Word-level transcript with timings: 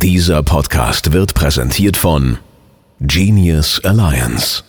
Dieser 0.00 0.44
Podcast 0.44 1.12
wird 1.12 1.34
präsentiert 1.34 1.96
von 1.96 2.38
Genius 3.00 3.84
Alliance. 3.84 4.62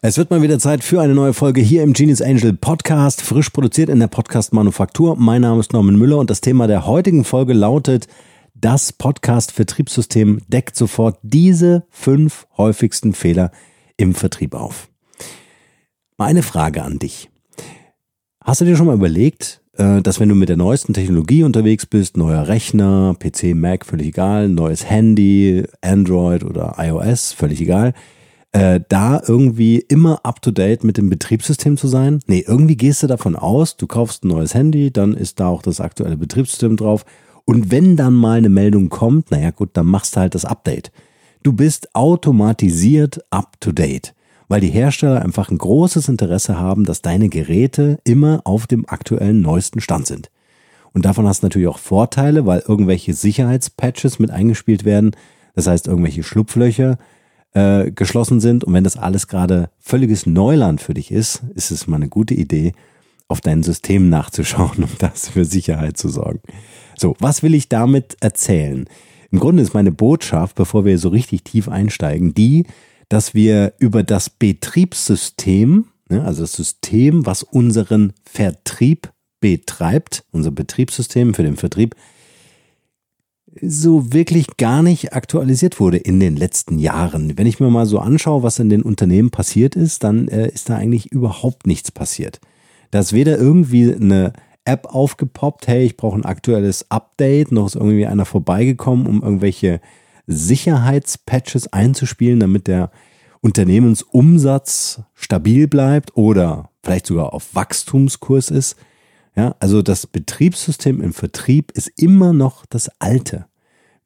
Es 0.00 0.18
wird 0.18 0.30
mal 0.30 0.42
wieder 0.42 0.58
Zeit 0.58 0.82
für 0.82 1.00
eine 1.00 1.14
neue 1.14 1.32
Folge 1.32 1.60
hier 1.60 1.84
im 1.84 1.92
Genius 1.92 2.20
Angel 2.20 2.52
Podcast, 2.52 3.22
frisch 3.22 3.50
produziert 3.50 3.88
in 3.88 4.00
der 4.00 4.08
Podcast 4.08 4.52
Manufaktur. 4.52 5.14
Mein 5.14 5.42
Name 5.42 5.60
ist 5.60 5.72
Norman 5.72 5.94
Müller 5.94 6.18
und 6.18 6.28
das 6.28 6.40
Thema 6.40 6.66
der 6.66 6.86
heutigen 6.86 7.22
Folge 7.22 7.52
lautet, 7.52 8.08
das 8.52 8.92
Podcast-Vertriebssystem 8.92 10.42
deckt 10.48 10.74
sofort 10.74 11.20
diese 11.22 11.86
fünf 11.90 12.48
häufigsten 12.56 13.14
Fehler 13.14 13.52
im 13.96 14.12
Vertrieb 14.16 14.56
auf. 14.56 14.88
Meine 16.16 16.42
Frage 16.42 16.82
an 16.82 16.98
dich. 16.98 17.30
Hast 18.42 18.60
du 18.60 18.64
dir 18.64 18.74
schon 18.76 18.86
mal 18.86 18.96
überlegt, 18.96 19.62
dass 19.76 20.20
wenn 20.20 20.28
du 20.28 20.34
mit 20.34 20.48
der 20.48 20.56
neuesten 20.56 20.94
Technologie 20.94 21.42
unterwegs 21.42 21.86
bist, 21.86 22.16
neuer 22.16 22.48
Rechner, 22.48 23.14
PC, 23.18 23.54
Mac, 23.54 23.84
völlig 23.84 24.08
egal, 24.08 24.48
neues 24.48 24.88
Handy, 24.88 25.64
Android 25.82 26.44
oder 26.44 26.76
iOS, 26.78 27.32
völlig 27.32 27.60
egal, 27.60 27.92
äh, 28.52 28.80
da 28.88 29.20
irgendwie 29.26 29.78
immer 29.78 30.24
up-to-date 30.24 30.82
mit 30.82 30.96
dem 30.96 31.10
Betriebssystem 31.10 31.76
zu 31.76 31.88
sein? 31.88 32.20
Nee, 32.26 32.44
irgendwie 32.46 32.76
gehst 32.76 33.02
du 33.02 33.06
davon 33.06 33.36
aus, 33.36 33.76
du 33.76 33.86
kaufst 33.86 34.24
ein 34.24 34.28
neues 34.28 34.54
Handy, 34.54 34.90
dann 34.90 35.14
ist 35.14 35.40
da 35.40 35.48
auch 35.48 35.60
das 35.60 35.80
aktuelle 35.80 36.16
Betriebssystem 36.16 36.76
drauf 36.76 37.04
und 37.44 37.70
wenn 37.70 37.96
dann 37.96 38.14
mal 38.14 38.38
eine 38.38 38.48
Meldung 38.48 38.88
kommt, 38.88 39.30
naja 39.30 39.50
gut, 39.50 39.70
dann 39.74 39.86
machst 39.86 40.16
du 40.16 40.20
halt 40.20 40.34
das 40.34 40.44
Update. 40.44 40.90
Du 41.42 41.52
bist 41.52 41.94
automatisiert 41.94 43.20
up-to-date 43.30 44.15
weil 44.48 44.60
die 44.60 44.70
Hersteller 44.70 45.22
einfach 45.22 45.50
ein 45.50 45.58
großes 45.58 46.08
Interesse 46.08 46.58
haben, 46.58 46.84
dass 46.84 47.02
deine 47.02 47.28
Geräte 47.28 47.98
immer 48.04 48.42
auf 48.44 48.66
dem 48.66 48.88
aktuellen 48.88 49.40
neuesten 49.40 49.80
Stand 49.80 50.06
sind. 50.06 50.30
Und 50.92 51.04
davon 51.04 51.26
hast 51.26 51.42
du 51.42 51.46
natürlich 51.46 51.68
auch 51.68 51.78
Vorteile, 51.78 52.46
weil 52.46 52.62
irgendwelche 52.66 53.12
Sicherheitspatches 53.12 54.18
mit 54.18 54.30
eingespielt 54.30 54.84
werden. 54.84 55.12
Das 55.54 55.66
heißt, 55.66 55.88
irgendwelche 55.88 56.22
Schlupflöcher 56.22 56.98
äh, 57.52 57.90
geschlossen 57.90 58.40
sind. 58.40 58.64
Und 58.64 58.72
wenn 58.72 58.84
das 58.84 58.96
alles 58.96 59.28
gerade 59.28 59.70
völliges 59.78 60.26
Neuland 60.26 60.80
für 60.80 60.94
dich 60.94 61.10
ist, 61.10 61.42
ist 61.54 61.70
es 61.70 61.86
mal 61.86 61.96
eine 61.96 62.08
gute 62.08 62.34
Idee, 62.34 62.72
auf 63.28 63.40
dein 63.40 63.62
System 63.62 64.08
nachzuschauen, 64.08 64.76
um 64.84 64.90
das 64.98 65.28
für 65.28 65.44
Sicherheit 65.44 65.96
zu 65.96 66.08
sorgen. 66.08 66.40
So, 66.96 67.14
was 67.18 67.42
will 67.42 67.54
ich 67.54 67.68
damit 67.68 68.16
erzählen? 68.20 68.88
Im 69.30 69.40
Grunde 69.40 69.62
ist 69.62 69.74
meine 69.74 69.92
Botschaft, 69.92 70.54
bevor 70.54 70.84
wir 70.84 70.98
so 70.98 71.08
richtig 71.08 71.42
tief 71.44 71.68
einsteigen, 71.68 72.32
die, 72.32 72.64
dass 73.08 73.34
wir 73.34 73.74
über 73.78 74.02
das 74.02 74.30
Betriebssystem, 74.30 75.86
ne, 76.08 76.24
also 76.24 76.42
das 76.42 76.52
System, 76.52 77.26
was 77.26 77.42
unseren 77.42 78.12
Vertrieb 78.24 79.12
betreibt, 79.40 80.24
unser 80.32 80.50
Betriebssystem 80.50 81.34
für 81.34 81.42
den 81.42 81.56
Vertrieb, 81.56 81.94
so 83.60 84.12
wirklich 84.12 84.56
gar 84.58 84.82
nicht 84.82 85.14
aktualisiert 85.14 85.80
wurde 85.80 85.96
in 85.96 86.20
den 86.20 86.36
letzten 86.36 86.78
Jahren. 86.78 87.38
Wenn 87.38 87.46
ich 87.46 87.60
mir 87.60 87.70
mal 87.70 87.86
so 87.86 87.98
anschaue, 87.98 88.42
was 88.42 88.58
in 88.58 88.68
den 88.68 88.82
Unternehmen 88.82 89.30
passiert 89.30 89.76
ist, 89.76 90.04
dann 90.04 90.28
äh, 90.28 90.48
ist 90.48 90.68
da 90.68 90.76
eigentlich 90.76 91.10
überhaupt 91.12 91.66
nichts 91.66 91.90
passiert. 91.90 92.40
Da 92.90 93.00
ist 93.00 93.12
weder 93.12 93.38
irgendwie 93.38 93.94
eine 93.94 94.32
App 94.64 94.86
aufgepoppt, 94.86 95.68
hey, 95.68 95.84
ich 95.84 95.96
brauche 95.96 96.18
ein 96.18 96.24
aktuelles 96.24 96.90
Update, 96.90 97.52
noch 97.52 97.66
ist 97.66 97.76
irgendwie 97.76 98.06
einer 98.06 98.24
vorbeigekommen, 98.24 99.06
um 99.06 99.22
irgendwelche 99.22 99.80
Sicherheitspatches 100.26 101.72
einzuspielen, 101.72 102.40
damit 102.40 102.66
der 102.66 102.90
Unternehmensumsatz 103.40 105.02
stabil 105.14 105.68
bleibt 105.68 106.16
oder 106.16 106.70
vielleicht 106.82 107.06
sogar 107.06 107.32
auf 107.32 107.54
Wachstumskurs 107.54 108.50
ist. 108.50 108.76
Ja, 109.36 109.54
also 109.60 109.82
das 109.82 110.06
Betriebssystem 110.06 111.00
im 111.00 111.12
Vertrieb 111.12 111.70
ist 111.72 111.88
immer 111.96 112.32
noch 112.32 112.64
das 112.66 112.90
alte. 112.98 113.46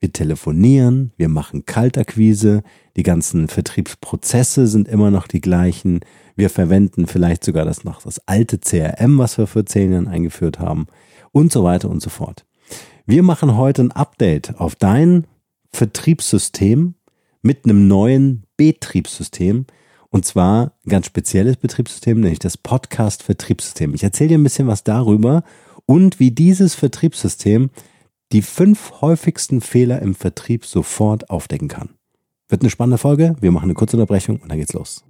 Wir 0.01 0.13
telefonieren, 0.13 1.13
wir 1.19 1.29
machen 1.29 1.67
Kaltakquise, 1.67 2.63
die 2.97 3.03
ganzen 3.03 3.49
Vertriebsprozesse 3.49 4.67
sind 4.67 4.89
immer 4.89 5.11
noch 5.11 5.27
die 5.27 5.43
gleichen. 5.43 6.01
Wir 6.37 6.49
verwenden 6.49 7.07
vielleicht 7.07 7.45
sogar 7.45 7.67
das 7.67 7.85
noch 7.85 8.03
das 8.03 8.27
alte 8.27 8.59
CRM, 8.59 9.19
was 9.19 9.37
wir 9.37 9.47
vor 9.47 9.67
zehn 9.67 9.93
Jahren 9.93 10.09
eingeführt 10.09 10.59
haben 10.59 10.87
und 11.33 11.53
so 11.53 11.65
weiter 11.65 11.91
und 11.91 12.01
so 12.01 12.11
fort. 12.11 12.47
Wir 13.07 13.23
machen 13.23 13.57
heute 13.57 13.83
ein 13.83 13.93
Update 13.93 14.59
auf 14.59 14.75
dein 14.75 15.27
Vertriebssystem 15.73 16.95
mit 17.43 17.65
einem 17.65 17.89
neuen 17.89 18.45
Betriebssystem. 18.57 19.67
Und 20.11 20.25
zwar 20.25 20.73
ein 20.85 20.91
ganz 20.91 21.07
spezielles 21.07 21.57
Betriebssystem, 21.57 22.21
nämlich 22.21 22.41
das 22.41 22.57
Podcast-Vertriebssystem. 22.57 23.95
Ich 23.95 24.03
erzähle 24.03 24.31
dir 24.31 24.39
ein 24.39 24.43
bisschen 24.43 24.67
was 24.67 24.83
darüber 24.83 25.45
und 25.87 26.19
wie 26.19 26.33
dieses 26.33 26.75
Vertriebssystem 26.75 27.71
die 28.33 28.43
fünf 28.43 29.01
häufigsten 29.01 29.61
Fehler 29.61 30.03
im 30.03 30.15
Vertrieb 30.15 30.65
sofort 30.65 31.31
aufdecken 31.31 31.69
kann. 31.69 31.91
Wird 32.49 32.63
eine 32.63 32.71
spannende 32.71 32.99
Folge. 32.99 33.37
Wir 33.41 33.53
machen 33.53 33.65
eine 33.65 33.75
kurze 33.75 33.97
Unterbrechung 33.97 34.41
und 34.41 34.51
dann 34.51 34.59
geht's 34.59 34.73
los. 34.73 35.05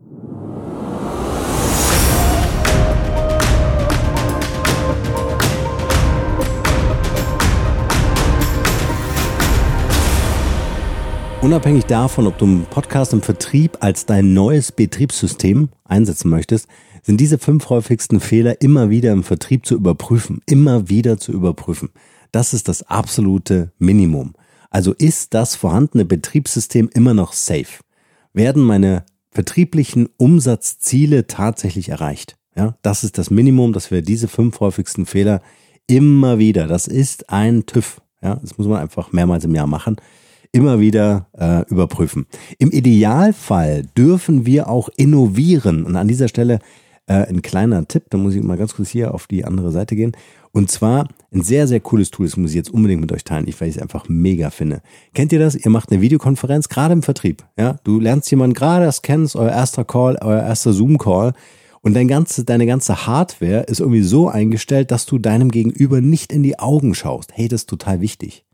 Unabhängig 11.43 11.87
davon, 11.87 12.27
ob 12.27 12.37
du 12.37 12.45
einen 12.45 12.67
Podcast 12.67 13.15
im 13.15 13.23
Vertrieb 13.23 13.79
als 13.81 14.05
dein 14.05 14.35
neues 14.35 14.73
Betriebssystem 14.73 15.71
einsetzen 15.85 16.29
möchtest, 16.29 16.69
sind 17.03 17.19
diese 17.19 17.39
fünf 17.39 17.71
häufigsten 17.71 18.21
Fehler 18.21 18.61
immer 18.61 18.91
wieder 18.91 19.11
im 19.13 19.25
Vertrieb 19.25 19.65
zu 19.65 19.75
überprüfen, 19.75 20.43
immer 20.45 20.91
wieder 20.91 21.17
zu 21.17 21.33
überprüfen. 21.33 21.89
Das 22.31 22.53
ist 22.53 22.69
das 22.69 22.83
absolute 22.83 23.73
Minimum. 23.79 24.35
Also 24.69 24.93
ist 24.93 25.33
das 25.33 25.57
vorhandene 25.57 26.05
Betriebssystem 26.05 26.91
immer 26.93 27.15
noch 27.15 27.33
safe? 27.33 27.83
Werden 28.35 28.63
meine 28.63 29.07
vertrieblichen 29.31 30.11
Umsatzziele 30.19 31.27
tatsächlich 31.27 31.89
erreicht? 31.89 32.37
Ja, 32.55 32.77
das 32.83 33.03
ist 33.03 33.17
das 33.17 33.31
Minimum, 33.31 33.73
dass 33.73 33.91
wir 33.91 34.03
diese 34.03 34.29
fünf 34.29 34.61
häufigsten 34.61 35.07
Fehler 35.07 35.41
immer 35.87 36.39
wieder, 36.39 36.67
das 36.67 36.87
ist 36.87 37.31
ein 37.31 37.65
TÜV. 37.65 38.03
Ja, 38.23 38.35
das 38.35 38.59
muss 38.59 38.67
man 38.67 38.79
einfach 38.79 39.13
mehrmals 39.13 39.47
im 39.47 39.55
Jahr 39.55 39.67
machen 39.67 39.97
immer 40.53 40.81
wieder 40.81 41.27
äh, 41.39 41.65
überprüfen. 41.71 42.27
Im 42.59 42.71
Idealfall 42.71 43.85
dürfen 43.97 44.47
wir 44.47 44.69
auch 44.69 44.89
innovieren. 44.97 45.85
Und 45.85 45.97
an 45.97 46.09
dieser 46.09 46.29
Stelle 46.29 46.59
äh, 47.07 47.27
ein 47.27 47.43
kleiner 47.43 47.87
Tipp, 47.87 48.05
da 48.11 48.19
muss 48.19 48.35
ich 48.35 48.43
mal 48.43 48.57
ganz 48.57 48.75
kurz 48.75 48.89
hier 48.89 49.15
auf 49.15 49.27
die 49.27 49.45
andere 49.45 49.71
Seite 49.71 49.97
gehen. 49.97 50.13
Und 50.53 50.71
zwar 50.71 51.09
ein 51.33 51.43
sehr, 51.43 51.69
sehr 51.69 51.79
cooles 51.79 52.11
Tool, 52.11 52.27
das 52.27 52.37
muss 52.37 52.51
ich 52.51 52.57
jetzt 52.57 52.71
unbedingt 52.71 53.01
mit 53.01 53.13
euch 53.13 53.23
teilen, 53.23 53.47
weil 53.59 53.69
ich 53.69 53.77
es 53.77 53.83
einfach 53.83 54.09
mega 54.09 54.51
finde. 54.51 54.83
Kennt 55.15 55.33
ihr 55.33 55.39
das? 55.39 55.55
Ihr 55.55 55.71
macht 55.71 55.93
eine 55.93 56.01
Videokonferenz, 56.01 56.69
gerade 56.69 56.93
im 56.93 57.03
Vertrieb. 57.03 57.45
Ja, 57.57 57.77
Du 57.85 58.01
lernst 58.01 58.31
jemanden 58.33 58.55
gerade 58.55 58.85
erst 58.85 59.05
kennen, 59.05 59.29
euer 59.35 59.51
erster 59.51 59.85
Call, 59.85 60.19
euer 60.21 60.43
erster 60.43 60.73
Zoom-Call. 60.73 61.33
Und 61.83 61.95
dein 61.95 62.09
ganze, 62.09 62.45
deine 62.45 62.67
ganze 62.67 63.07
Hardware 63.07 63.63
ist 63.63 63.81
irgendwie 63.81 64.03
so 64.03 64.29
eingestellt, 64.29 64.91
dass 64.91 65.07
du 65.07 65.19
deinem 65.19 65.51
Gegenüber 65.51 66.01
nicht 66.01 66.33
in 66.33 66.43
die 66.43 66.59
Augen 66.59 66.95
schaust. 66.95 67.31
Hey, 67.35 67.49
das 67.49 67.63
ist 67.63 67.71
total 67.71 68.01
wichtig 68.01 68.45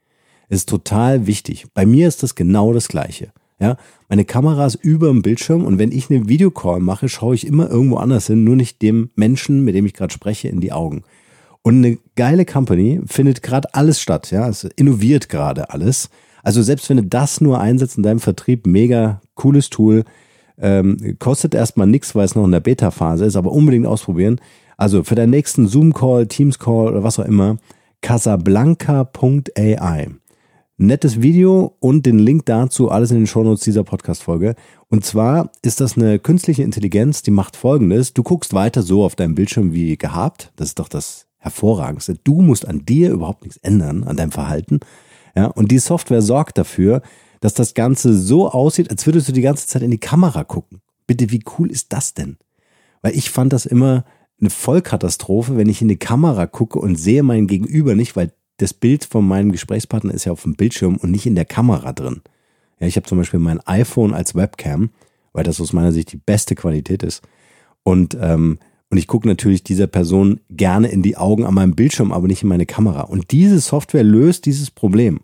ist 0.48 0.68
total 0.68 1.26
wichtig. 1.26 1.66
Bei 1.74 1.86
mir 1.86 2.08
ist 2.08 2.22
das 2.22 2.34
genau 2.34 2.72
das 2.72 2.88
Gleiche. 2.88 3.32
Ja, 3.58 3.78
meine 4.10 4.26
Kamera 4.26 4.66
ist 4.66 4.74
über 4.74 5.08
dem 5.08 5.22
Bildschirm 5.22 5.64
und 5.64 5.78
wenn 5.78 5.90
ich 5.90 6.10
eine 6.10 6.28
Videocall 6.28 6.80
mache, 6.80 7.08
schaue 7.08 7.34
ich 7.34 7.46
immer 7.46 7.70
irgendwo 7.70 7.96
anders 7.96 8.26
hin, 8.26 8.44
nur 8.44 8.54
nicht 8.54 8.82
dem 8.82 9.08
Menschen, 9.14 9.64
mit 9.64 9.74
dem 9.74 9.86
ich 9.86 9.94
gerade 9.94 10.12
spreche, 10.12 10.48
in 10.48 10.60
die 10.60 10.72
Augen. 10.72 11.04
Und 11.62 11.78
eine 11.78 11.96
geile 12.16 12.44
Company 12.44 13.00
findet 13.06 13.42
gerade 13.42 13.72
alles 13.74 13.98
statt, 13.98 14.30
ja, 14.30 14.46
es 14.46 14.64
innoviert 14.64 15.30
gerade 15.30 15.70
alles. 15.70 16.10
Also 16.42 16.62
selbst 16.62 16.90
wenn 16.90 16.98
du 16.98 17.04
das 17.04 17.40
nur 17.40 17.58
einsetzt 17.58 17.96
in 17.96 18.02
deinem 18.02 18.20
Vertrieb, 18.20 18.66
mega 18.66 19.22
cooles 19.34 19.70
Tool, 19.70 20.04
ähm, 20.58 21.16
kostet 21.18 21.54
erstmal 21.54 21.86
nichts, 21.86 22.14
weil 22.14 22.26
es 22.26 22.34
noch 22.34 22.44
in 22.44 22.52
der 22.52 22.60
Beta-Phase 22.60 23.24
ist, 23.24 23.36
aber 23.36 23.52
unbedingt 23.52 23.86
ausprobieren. 23.86 24.38
Also 24.76 25.02
für 25.02 25.14
deinen 25.14 25.30
nächsten 25.30 25.66
Zoom-Call, 25.66 26.26
Teams-Call 26.26 26.88
oder 26.88 27.02
was 27.02 27.18
auch 27.18 27.24
immer, 27.24 27.56
casablanca.ai 28.02 30.08
nettes 30.78 31.22
Video 31.22 31.76
und 31.80 32.04
den 32.04 32.18
Link 32.18 32.46
dazu 32.46 32.90
alles 32.90 33.10
in 33.10 33.16
den 33.16 33.26
Shownotes 33.26 33.64
dieser 33.64 33.84
Podcast-Folge. 33.84 34.54
Und 34.88 35.04
zwar 35.04 35.50
ist 35.62 35.80
das 35.80 35.96
eine 35.96 36.18
künstliche 36.18 36.62
Intelligenz, 36.62 37.22
die 37.22 37.30
macht 37.30 37.56
folgendes. 37.56 38.12
Du 38.12 38.22
guckst 38.22 38.52
weiter 38.52 38.82
so 38.82 39.04
auf 39.04 39.16
deinem 39.16 39.34
Bildschirm 39.34 39.72
wie 39.72 39.96
gehabt. 39.96 40.52
Das 40.56 40.68
ist 40.68 40.78
doch 40.78 40.88
das 40.88 41.26
Hervorragendste. 41.38 42.14
Du 42.22 42.42
musst 42.42 42.68
an 42.68 42.84
dir 42.84 43.10
überhaupt 43.10 43.42
nichts 43.44 43.56
ändern, 43.58 44.04
an 44.04 44.16
deinem 44.16 44.32
Verhalten. 44.32 44.80
Ja, 45.34 45.46
und 45.46 45.70
die 45.70 45.78
Software 45.78 46.22
sorgt 46.22 46.58
dafür, 46.58 47.02
dass 47.40 47.54
das 47.54 47.74
Ganze 47.74 48.16
so 48.16 48.50
aussieht, 48.50 48.90
als 48.90 49.06
würdest 49.06 49.28
du 49.28 49.32
die 49.32 49.42
ganze 49.42 49.66
Zeit 49.66 49.82
in 49.82 49.90
die 49.90 49.98
Kamera 49.98 50.44
gucken. 50.44 50.80
Bitte, 51.06 51.30
wie 51.30 51.44
cool 51.58 51.70
ist 51.70 51.92
das 51.92 52.14
denn? 52.14 52.36
Weil 53.02 53.14
ich 53.14 53.30
fand 53.30 53.52
das 53.52 53.66
immer 53.66 54.04
eine 54.40 54.50
Vollkatastrophe, 54.50 55.56
wenn 55.56 55.68
ich 55.68 55.80
in 55.80 55.88
die 55.88 55.98
Kamera 55.98 56.46
gucke 56.46 56.78
und 56.78 56.96
sehe 56.96 57.22
mein 57.22 57.46
Gegenüber 57.46 57.94
nicht, 57.94 58.16
weil 58.16 58.32
das 58.58 58.72
Bild 58.74 59.04
von 59.04 59.26
meinem 59.26 59.52
Gesprächspartner 59.52 60.14
ist 60.14 60.24
ja 60.24 60.32
auf 60.32 60.42
dem 60.42 60.54
Bildschirm 60.54 60.96
und 60.96 61.10
nicht 61.10 61.26
in 61.26 61.34
der 61.34 61.44
Kamera 61.44 61.92
drin. 61.92 62.22
Ja, 62.80 62.86
ich 62.86 62.96
habe 62.96 63.06
zum 63.06 63.18
Beispiel 63.18 63.40
mein 63.40 63.60
iPhone 63.66 64.14
als 64.14 64.34
Webcam, 64.34 64.90
weil 65.32 65.44
das 65.44 65.60
aus 65.60 65.72
meiner 65.72 65.92
Sicht 65.92 66.12
die 66.12 66.18
beste 66.18 66.54
Qualität 66.54 67.02
ist. 67.02 67.22
Und, 67.82 68.16
ähm, 68.20 68.58
und 68.90 68.98
ich 68.98 69.06
gucke 69.06 69.28
natürlich 69.28 69.64
dieser 69.64 69.86
Person 69.86 70.40
gerne 70.50 70.88
in 70.88 71.02
die 71.02 71.16
Augen 71.16 71.44
an 71.44 71.54
meinem 71.54 71.74
Bildschirm, 71.74 72.12
aber 72.12 72.26
nicht 72.26 72.42
in 72.42 72.48
meine 72.48 72.66
Kamera. 72.66 73.02
Und 73.02 73.30
diese 73.30 73.60
Software 73.60 74.04
löst 74.04 74.46
dieses 74.46 74.70
Problem. 74.70 75.20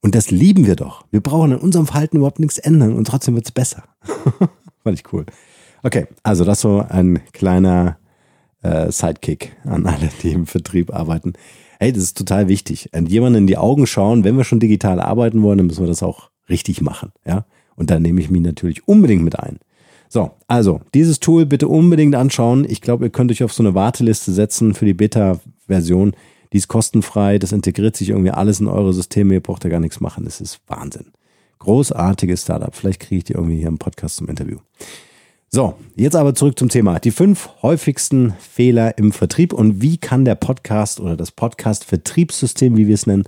Und 0.00 0.14
das 0.14 0.30
lieben 0.30 0.66
wir 0.66 0.76
doch. 0.76 1.04
Wir 1.10 1.20
brauchen 1.20 1.52
in 1.52 1.58
unserem 1.58 1.86
Verhalten 1.86 2.18
überhaupt 2.18 2.38
nichts 2.38 2.58
ändern 2.58 2.94
und 2.94 3.06
trotzdem 3.06 3.34
wird 3.34 3.46
es 3.46 3.52
besser. 3.52 3.84
Fand 4.84 4.98
ich 4.98 5.12
cool. 5.12 5.26
Okay, 5.82 6.06
also 6.22 6.44
das 6.44 6.60
so 6.60 6.84
ein 6.88 7.20
kleiner 7.32 7.98
äh, 8.62 8.90
Sidekick 8.90 9.56
an 9.64 9.86
alle, 9.86 10.10
die 10.22 10.32
im 10.32 10.46
Vertrieb 10.46 10.92
arbeiten. 10.92 11.34
Hey, 11.78 11.92
das 11.92 12.02
ist 12.02 12.18
total 12.18 12.48
wichtig. 12.48 12.90
Und 12.92 13.10
jemanden 13.10 13.40
in 13.40 13.46
die 13.46 13.58
Augen 13.58 13.86
schauen, 13.86 14.24
wenn 14.24 14.36
wir 14.36 14.44
schon 14.44 14.60
digital 14.60 15.00
arbeiten 15.00 15.42
wollen, 15.42 15.58
dann 15.58 15.66
müssen 15.66 15.82
wir 15.82 15.88
das 15.88 16.02
auch 16.02 16.30
richtig 16.48 16.80
machen. 16.80 17.12
Ja? 17.26 17.44
Und 17.74 17.90
da 17.90 17.98
nehme 17.98 18.20
ich 18.20 18.30
mich 18.30 18.42
natürlich 18.42 18.88
unbedingt 18.88 19.22
mit 19.22 19.38
ein. 19.38 19.58
So, 20.08 20.30
also 20.46 20.80
dieses 20.94 21.20
Tool 21.20 21.46
bitte 21.46 21.68
unbedingt 21.68 22.14
anschauen. 22.14 22.64
Ich 22.68 22.80
glaube, 22.80 23.06
ihr 23.06 23.10
könnt 23.10 23.30
euch 23.30 23.42
auf 23.42 23.52
so 23.52 23.62
eine 23.62 23.74
Warteliste 23.74 24.32
setzen 24.32 24.74
für 24.74 24.84
die 24.84 24.94
Beta-Version. 24.94 26.14
Die 26.52 26.58
ist 26.58 26.68
kostenfrei, 26.68 27.38
das 27.38 27.52
integriert 27.52 27.96
sich 27.96 28.10
irgendwie 28.10 28.30
alles 28.30 28.60
in 28.60 28.68
eure 28.68 28.92
Systeme, 28.92 29.34
ihr 29.34 29.40
braucht 29.40 29.64
da 29.64 29.68
gar 29.68 29.80
nichts 29.80 30.00
machen. 30.00 30.24
Das 30.24 30.40
ist 30.40 30.60
Wahnsinn. 30.68 31.06
Großartiges 31.58 32.42
Startup. 32.42 32.74
Vielleicht 32.74 33.00
kriege 33.00 33.18
ich 33.18 33.24
die 33.24 33.32
irgendwie 33.32 33.58
hier 33.58 33.68
im 33.68 33.78
Podcast 33.78 34.16
zum 34.16 34.28
Interview. 34.28 34.58
So, 35.48 35.74
jetzt 35.94 36.16
aber 36.16 36.34
zurück 36.34 36.58
zum 36.58 36.68
Thema. 36.68 36.98
Die 36.98 37.12
fünf 37.12 37.48
häufigsten 37.62 38.34
Fehler 38.40 38.98
im 38.98 39.12
Vertrieb 39.12 39.52
und 39.52 39.80
wie 39.80 39.96
kann 39.96 40.24
der 40.24 40.34
Podcast 40.34 40.98
oder 40.98 41.16
das 41.16 41.30
Podcast-Vertriebssystem, 41.30 42.76
wie 42.76 42.88
wir 42.88 42.94
es 42.94 43.06
nennen, 43.06 43.24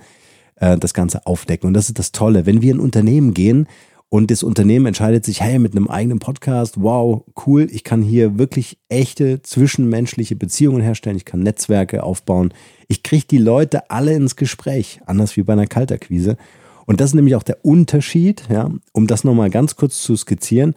äh, 0.57 0.77
das 0.77 0.95
Ganze 0.95 1.27
aufdecken. 1.27 1.69
Und 1.69 1.75
das 1.75 1.89
ist 1.89 1.99
das 1.99 2.11
Tolle. 2.11 2.45
Wenn 2.45 2.61
wir 2.61 2.73
in 2.73 2.81
Unternehmen 2.81 3.35
gehen 3.35 3.69
und 4.09 4.33
das 4.33 4.43
Unternehmen 4.43 4.87
entscheidet 4.87 5.25
sich, 5.25 5.43
hey, 5.43 5.61
mit 5.61 5.77
einem 5.77 5.87
eigenen 5.87 6.19
Podcast, 6.19 6.83
wow, 6.83 7.23
cool, 7.47 7.69
ich 7.71 7.85
kann 7.85 8.03
hier 8.03 8.37
wirklich 8.37 8.79
echte 8.89 9.41
zwischenmenschliche 9.43 10.35
Beziehungen 10.35 10.83
herstellen, 10.83 11.17
ich 11.17 11.25
kann 11.25 11.41
Netzwerke 11.41 12.03
aufbauen, 12.03 12.53
ich 12.89 13.05
kriege 13.05 13.27
die 13.31 13.39
Leute 13.39 13.91
alle 13.91 14.15
ins 14.15 14.35
Gespräch, 14.35 15.01
anders 15.07 15.37
wie 15.37 15.45
bei 15.45 15.53
einer 15.53 15.69
Kalterquise. 15.69 16.37
Und 16.85 17.01
das 17.01 17.11
ist 17.11 17.15
nämlich 17.15 17.37
auch 17.37 17.45
der 17.45 17.65
Unterschied, 17.65 18.43
ja, 18.51 18.73
um 18.93 19.07
das 19.07 19.23
nochmal 19.23 19.51
ganz 19.51 19.77
kurz 19.77 20.03
zu 20.03 20.17
skizzieren. 20.17 20.75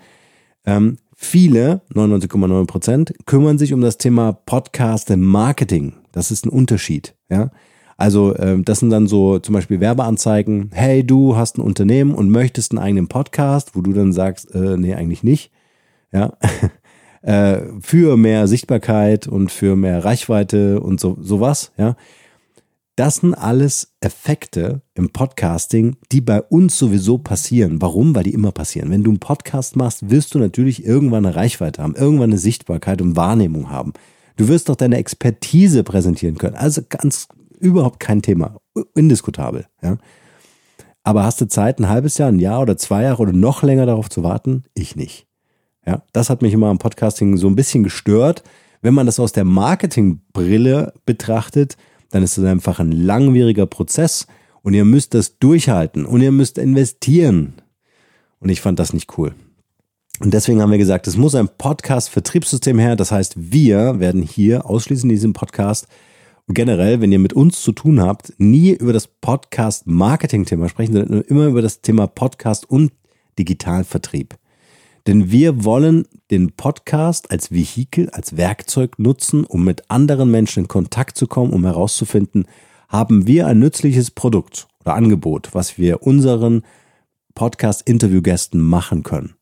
Ähm, 0.66 0.98
viele, 1.22 1.82
99,9 1.94 2.66
Prozent, 2.66 3.14
kümmern 3.26 3.58
sich 3.58 3.74
um 3.74 3.82
das 3.82 3.98
Thema 3.98 4.34
Podcast 4.34 5.16
Marketing. 5.16 5.94
Das 6.12 6.32
ist 6.32 6.46
ein 6.46 6.50
Unterschied, 6.50 7.16
ja. 7.30 7.52
Also 7.96 8.34
äh, 8.34 8.60
das 8.64 8.80
sind 8.80 8.90
dann 8.90 9.06
so 9.06 9.38
zum 9.38 9.54
Beispiel 9.54 9.80
Werbeanzeigen. 9.80 10.72
Hey, 10.74 11.06
du 11.06 11.38
hast 11.38 11.58
ein 11.58 11.62
Unternehmen 11.62 12.16
und 12.16 12.32
möchtest 12.32 12.72
einen 12.72 12.80
eigenen 12.80 13.08
Podcast, 13.08 13.76
wo 13.76 13.82
du 13.82 13.94
dann 13.94 14.12
sagst, 14.12 14.54
äh, 14.56 14.76
nee, 14.78 14.96
eigentlich 14.96 15.24
nicht. 15.24 15.52
Ja. 16.12 16.34
äh, 17.22 17.62
für 17.80 18.18
mehr 18.18 18.48
Sichtbarkeit 18.48 19.28
und 19.28 19.52
für 19.52 19.76
mehr 19.76 20.04
Reichweite 20.04 20.80
und 20.80 21.00
so 21.00 21.18
sowas. 21.22 21.72
Ja. 21.78 21.96
Das 22.98 23.18
sind 23.18 23.34
alles 23.34 23.94
Effekte 24.02 24.82
im 24.96 25.12
Podcasting, 25.12 25.96
die 26.12 26.20
bei 26.20 26.42
uns 26.42 26.78
sowieso 26.78 27.18
passieren. 27.18 27.82
Warum? 27.82 28.14
Weil 28.14 28.24
die 28.24 28.34
immer 28.34 28.52
passieren. 28.52 28.92
Wenn 28.92 29.04
du 29.04 29.12
einen 29.12 29.20
Podcast 29.20 29.78
machst, 29.78 30.10
wirst 30.10 30.36
du 30.36 30.40
natürlich 30.40 30.86
irgendwann 30.86 31.26
eine 31.26 31.36
Reichweite 31.36 31.82
haben, 31.82 31.96
irgendwann 31.96 32.32
eine 32.32 32.38
Sichtbarkeit 32.38 33.02
und 33.02 33.16
Wahrnehmung 33.16 33.70
haben. 33.70 33.94
Du 34.36 34.50
wirst 34.50 34.68
doch 34.68 34.76
deine 34.76 34.98
Expertise 34.98 35.84
präsentieren 35.84 36.38
können. 36.38 36.56
Also 36.56 36.82
ganz 36.88 37.30
überhaupt 37.60 38.02
kein 38.02 38.22
Thema. 38.22 38.58
Indiskutabel. 38.94 39.68
Ja. 39.82 39.98
Aber 41.04 41.24
hast 41.24 41.40
du 41.40 41.48
Zeit, 41.48 41.80
ein 41.80 41.90
halbes 41.90 42.18
Jahr, 42.18 42.30
ein 42.30 42.40
Jahr 42.40 42.62
oder 42.62 42.76
zwei 42.78 43.04
Jahre 43.04 43.22
oder 43.22 43.34
noch 43.34 43.64
länger 43.64 43.86
darauf 43.86 44.10
zu 44.10 44.22
warten? 44.22 44.64
Ich 44.74 44.96
nicht. 44.96 45.28
Ja, 45.86 46.04
das 46.12 46.30
hat 46.30 46.42
mich 46.42 46.54
immer 46.54 46.68
am 46.68 46.78
Podcasting 46.78 47.38
so 47.38 47.48
ein 47.48 47.56
bisschen 47.56 47.84
gestört. 47.84 48.44
Wenn 48.82 48.94
man 48.94 49.06
das 49.06 49.20
aus 49.20 49.32
der 49.32 49.46
Marketingbrille 49.46 50.94
betrachtet, 51.06 51.78
dann 52.12 52.24
ist 52.24 52.38
es 52.38 52.46
einfach 52.46 52.80
ein 52.80 52.92
langwieriger 52.92 53.66
Prozess 53.66 54.28
und 54.62 54.74
ihr 54.74 54.86
müsst 54.86 55.14
das 55.14 55.40
durchhalten 55.40 56.06
und 56.06 56.22
ihr 56.22 56.32
müsst 56.32 56.58
investieren. 56.58 57.54
Und 58.40 58.50
ich 58.50 58.62
fand 58.62 58.80
das 58.80 58.94
nicht 58.94 59.18
cool. 59.18 59.34
Und 60.20 60.34
deswegen 60.34 60.62
haben 60.62 60.72
wir 60.72 60.78
gesagt, 60.78 61.08
es 61.08 61.18
muss 61.18 61.34
ein 61.34 61.50
Podcast-Vertriebssystem 61.58 62.78
her. 62.78 62.96
Das 62.96 63.12
heißt, 63.12 63.34
wir 63.38 64.00
werden 64.00 64.22
hier 64.22 64.68
ausschließlich 64.68 65.06
in 65.06 65.10
diesem 65.10 65.34
Podcast 65.34 65.88
generell, 66.48 67.02
wenn 67.02 67.12
ihr 67.12 67.20
mit 67.20 67.34
uns 67.34 67.62
zu 67.62 67.72
tun 67.72 68.02
habt, 68.02 68.34
nie 68.38 68.72
über 68.72 68.94
das 68.94 69.08
Podcast-Marketing-Thema 69.08 70.70
sprechen, 70.70 70.94
sondern 70.94 71.22
immer 71.22 71.48
über 71.48 71.62
das 71.62 71.82
Thema 71.82 72.08
Podcast 72.08 72.70
und 72.70 72.92
Digitalvertrieb. 73.40 74.36
Denn 75.08 75.32
wir 75.32 75.64
wollen 75.64 76.06
den 76.32 76.54
Podcast 76.54 77.30
als 77.30 77.52
Vehikel, 77.52 78.10
als 78.10 78.38
Werkzeug 78.38 78.98
nutzen, 78.98 79.44
um 79.44 79.64
mit 79.64 79.90
anderen 79.90 80.32
Menschen 80.32 80.64
in 80.64 80.68
Kontakt 80.68 81.18
zu 81.18 81.28
kommen, 81.28 81.52
um 81.52 81.66
herauszufinden, 81.66 82.46
haben 82.88 83.28
wir 83.28 83.48
ein 83.48 83.60
nützliches 83.60 84.12
Produkt 84.12 84.68
oder 84.82 84.96
Angebot, 84.96 85.50
was 85.54 85.78
wir 85.78 86.04
unseren 86.04 86.64
Podcast-Interviewgästen 87.36 88.62
machen 88.62 89.04
können. 89.04 89.36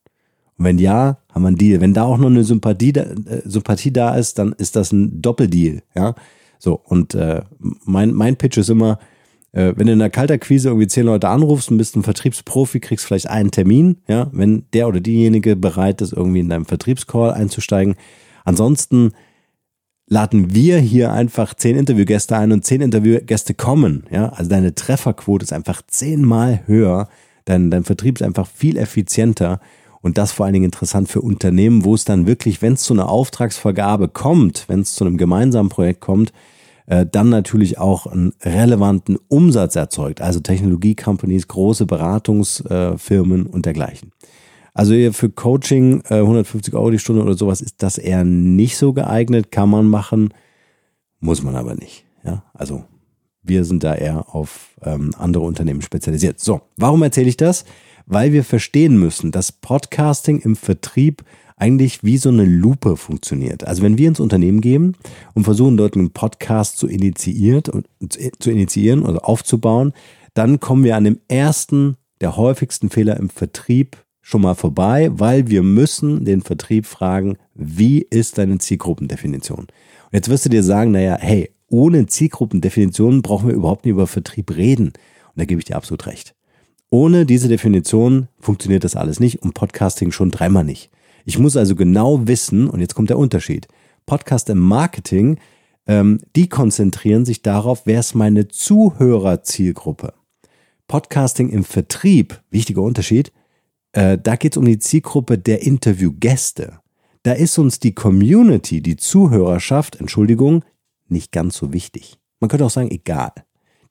Und 0.57 0.65
wenn 0.65 0.77
ja, 0.77 1.19
haben 1.31 1.43
wir 1.43 1.47
einen 1.47 1.57
Deal. 1.57 1.79
Wenn 1.79 1.93
da 1.93 2.03
auch 2.03 2.17
noch 2.17 2.27
eine 2.27 2.43
Sympathie, 2.43 2.91
äh, 2.91 3.41
Sympathie 3.45 3.93
da 3.93 4.15
ist, 4.15 4.39
dann 4.39 4.53
ist 4.53 4.75
das 4.75 4.91
ein 4.91 5.21
Doppeldeal. 5.21 5.83
Ja, 5.95 6.15
so, 6.57 6.79
und 6.83 7.15
äh, 7.15 7.43
mein, 7.85 8.13
mein 8.13 8.35
Pitch 8.35 8.57
ist 8.57 8.69
immer, 8.69 8.99
äh, 9.51 9.73
wenn 9.75 9.87
du 9.87 9.93
in 9.93 10.01
einer 10.01 10.09
Kalterquise 10.09 10.69
irgendwie 10.69 10.87
zehn 10.87 11.05
Leute 11.05 11.29
anrufst 11.29 11.71
und 11.71 11.77
bist 11.77 11.95
ein 11.95 12.03
Vertriebsprofi, 12.03 12.79
kriegst 12.79 13.05
vielleicht 13.05 13.29
einen 13.29 13.51
Termin, 13.51 13.97
ja, 14.07 14.29
wenn 14.31 14.65
der 14.73 14.87
oder 14.87 14.99
diejenige 14.99 15.55
bereit 15.55 16.01
ist, 16.01 16.13
irgendwie 16.13 16.39
in 16.39 16.49
deinem 16.49 16.65
Vertriebscall 16.65 17.33
einzusteigen. 17.33 17.95
Ansonsten 18.45 19.11
laden 20.07 20.53
wir 20.53 20.79
hier 20.79 21.13
einfach 21.13 21.53
zehn 21.53 21.77
Interviewgäste 21.77 22.35
ein 22.35 22.51
und 22.51 22.65
zehn 22.65 22.81
Interviewgäste 22.81 23.53
kommen, 23.53 24.03
ja. 24.11 24.29
Also 24.29 24.49
deine 24.49 24.75
Trefferquote 24.75 25.43
ist 25.43 25.53
einfach 25.53 25.81
zehnmal 25.87 26.61
höher, 26.65 27.07
dein, 27.45 27.71
dein 27.71 27.83
Vertrieb 27.83 28.15
ist 28.19 28.23
einfach 28.25 28.47
viel 28.47 28.77
effizienter 28.77 29.59
und 30.01 30.17
das 30.17 30.31
vor 30.31 30.45
allen 30.45 30.53
Dingen 30.53 30.65
interessant 30.65 31.09
für 31.09 31.21
Unternehmen, 31.21 31.83
wo 31.83 31.93
es 31.93 32.05
dann 32.05 32.25
wirklich, 32.25 32.61
wenn 32.61 32.73
es 32.73 32.83
zu 32.83 32.93
einer 32.93 33.09
Auftragsvergabe 33.09 34.07
kommt, 34.07 34.65
wenn 34.67 34.81
es 34.81 34.93
zu 34.93 35.05
einem 35.05 35.17
gemeinsamen 35.17 35.69
Projekt 35.69 36.01
kommt, 36.01 36.31
äh, 36.89 37.05
dann 37.09 37.29
natürlich 37.29 37.77
auch 37.77 38.05
einen 38.05 38.33
relevanten 38.41 39.17
Umsatz 39.27 39.75
erzeugt. 39.75 40.21
Also 40.21 40.39
Technologie-Companies, 40.41 41.47
große 41.47 41.85
Beratungsfirmen 41.85 43.45
und 43.45 43.65
dergleichen. 43.65 44.11
Also 44.73 44.93
für 45.11 45.29
Coaching 45.29 46.03
150 46.05 46.73
äh, 46.73 46.77
Euro 46.77 46.91
die 46.91 46.99
Stunde 46.99 47.21
oder 47.21 47.35
sowas 47.35 47.61
ist 47.61 47.81
das 47.83 47.97
eher 47.97 48.23
nicht 48.23 48.77
so 48.77 48.93
geeignet, 48.93 49.51
kann 49.51 49.69
man 49.69 49.87
machen, 49.87 50.33
muss 51.19 51.43
man 51.43 51.55
aber 51.55 51.75
nicht. 51.75 52.05
Ja, 52.23 52.43
also 52.53 52.83
wir 53.41 53.65
sind 53.65 53.83
da 53.83 53.95
eher 53.95 54.35
auf 54.35 54.75
ähm, 54.83 55.11
andere 55.17 55.43
Unternehmen 55.43 55.81
spezialisiert. 55.81 56.39
So, 56.39 56.61
warum 56.75 57.01
erzähle 57.01 57.29
ich 57.29 57.37
das? 57.37 57.65
weil 58.09 58.33
wir 58.33 58.43
verstehen 58.43 58.97
müssen, 58.97 59.31
dass 59.31 59.51
Podcasting 59.51 60.39
im 60.39 60.55
Vertrieb 60.55 61.23
eigentlich 61.59 62.03
wie 62.03 62.17
so 62.17 62.29
eine 62.29 62.45
Lupe 62.45 62.97
funktioniert. 62.97 63.67
Also 63.67 63.83
wenn 63.83 63.97
wir 63.97 64.07
ins 64.07 64.19
Unternehmen 64.19 64.61
gehen 64.61 64.95
und 65.35 65.43
versuchen, 65.43 65.77
dort 65.77 65.95
einen 65.95 66.11
Podcast 66.11 66.77
zu 66.77 66.87
initiieren, 66.87 67.63
zu 68.39 68.49
initiieren 68.49 69.03
oder 69.03 69.27
aufzubauen, 69.27 69.93
dann 70.33 70.59
kommen 70.59 70.83
wir 70.83 70.95
an 70.95 71.03
dem 71.03 71.19
ersten 71.27 71.97
der 72.21 72.37
häufigsten 72.37 72.89
Fehler 72.89 73.17
im 73.17 73.29
Vertrieb 73.29 73.97
schon 74.21 74.41
mal 74.41 74.55
vorbei, 74.55 75.09
weil 75.11 75.47
wir 75.47 75.63
müssen 75.63 76.23
den 76.25 76.41
Vertrieb 76.41 76.85
fragen, 76.85 77.37
wie 77.55 78.05
ist 78.09 78.37
deine 78.37 78.57
Zielgruppendefinition? 78.57 79.59
Und 79.59 80.13
jetzt 80.13 80.29
wirst 80.29 80.45
du 80.45 80.49
dir 80.49 80.63
sagen, 80.63 80.91
naja, 80.91 81.17
hey, 81.19 81.51
ohne 81.67 82.05
Zielgruppendefinition 82.07 83.21
brauchen 83.21 83.47
wir 83.47 83.55
überhaupt 83.55 83.85
nicht 83.85 83.91
über 83.91 84.07
Vertrieb 84.07 84.55
reden. 84.55 84.87
Und 84.87 85.35
da 85.35 85.45
gebe 85.45 85.59
ich 85.59 85.65
dir 85.65 85.75
absolut 85.75 86.07
recht. 86.07 86.35
Ohne 86.89 87.25
diese 87.25 87.47
Definition 87.47 88.27
funktioniert 88.39 88.83
das 88.83 88.95
alles 88.95 89.19
nicht 89.19 89.41
und 89.41 89.53
Podcasting 89.53 90.11
schon 90.11 90.31
dreimal 90.31 90.63
nicht. 90.63 90.89
Ich 91.25 91.39
muss 91.39 91.57
also 91.57 91.75
genau 91.75 92.27
wissen, 92.27 92.69
und 92.69 92.79
jetzt 92.79 92.95
kommt 92.95 93.09
der 93.09 93.17
Unterschied. 93.17 93.67
Podcast 94.05 94.49
im 94.49 94.59
Marketing, 94.59 95.39
ähm, 95.87 96.19
die 96.35 96.49
konzentrieren 96.49 97.25
sich 97.25 97.41
darauf, 97.41 97.83
wer 97.85 97.99
ist 97.99 98.15
meine 98.15 98.47
Zuhörerzielgruppe. 98.47 100.13
Podcasting 100.87 101.49
im 101.49 101.63
Vertrieb, 101.63 102.41
wichtiger 102.49 102.81
Unterschied, 102.81 103.31
äh, 103.91 104.17
da 104.17 104.35
geht 104.35 104.53
es 104.53 104.57
um 104.57 104.65
die 104.65 104.79
Zielgruppe 104.79 105.37
der 105.37 105.61
Interviewgäste. 105.61 106.79
Da 107.23 107.33
ist 107.33 107.57
uns 107.57 107.79
die 107.79 107.93
Community, 107.93 108.81
die 108.81 108.95
Zuhörerschaft, 108.95 109.97
Entschuldigung, 109.97 110.63
nicht 111.07 111.31
ganz 111.31 111.57
so 111.57 111.73
wichtig. 111.73 112.17
Man 112.39 112.49
könnte 112.49 112.65
auch 112.65 112.69
sagen, 112.69 112.91
egal. 112.91 113.33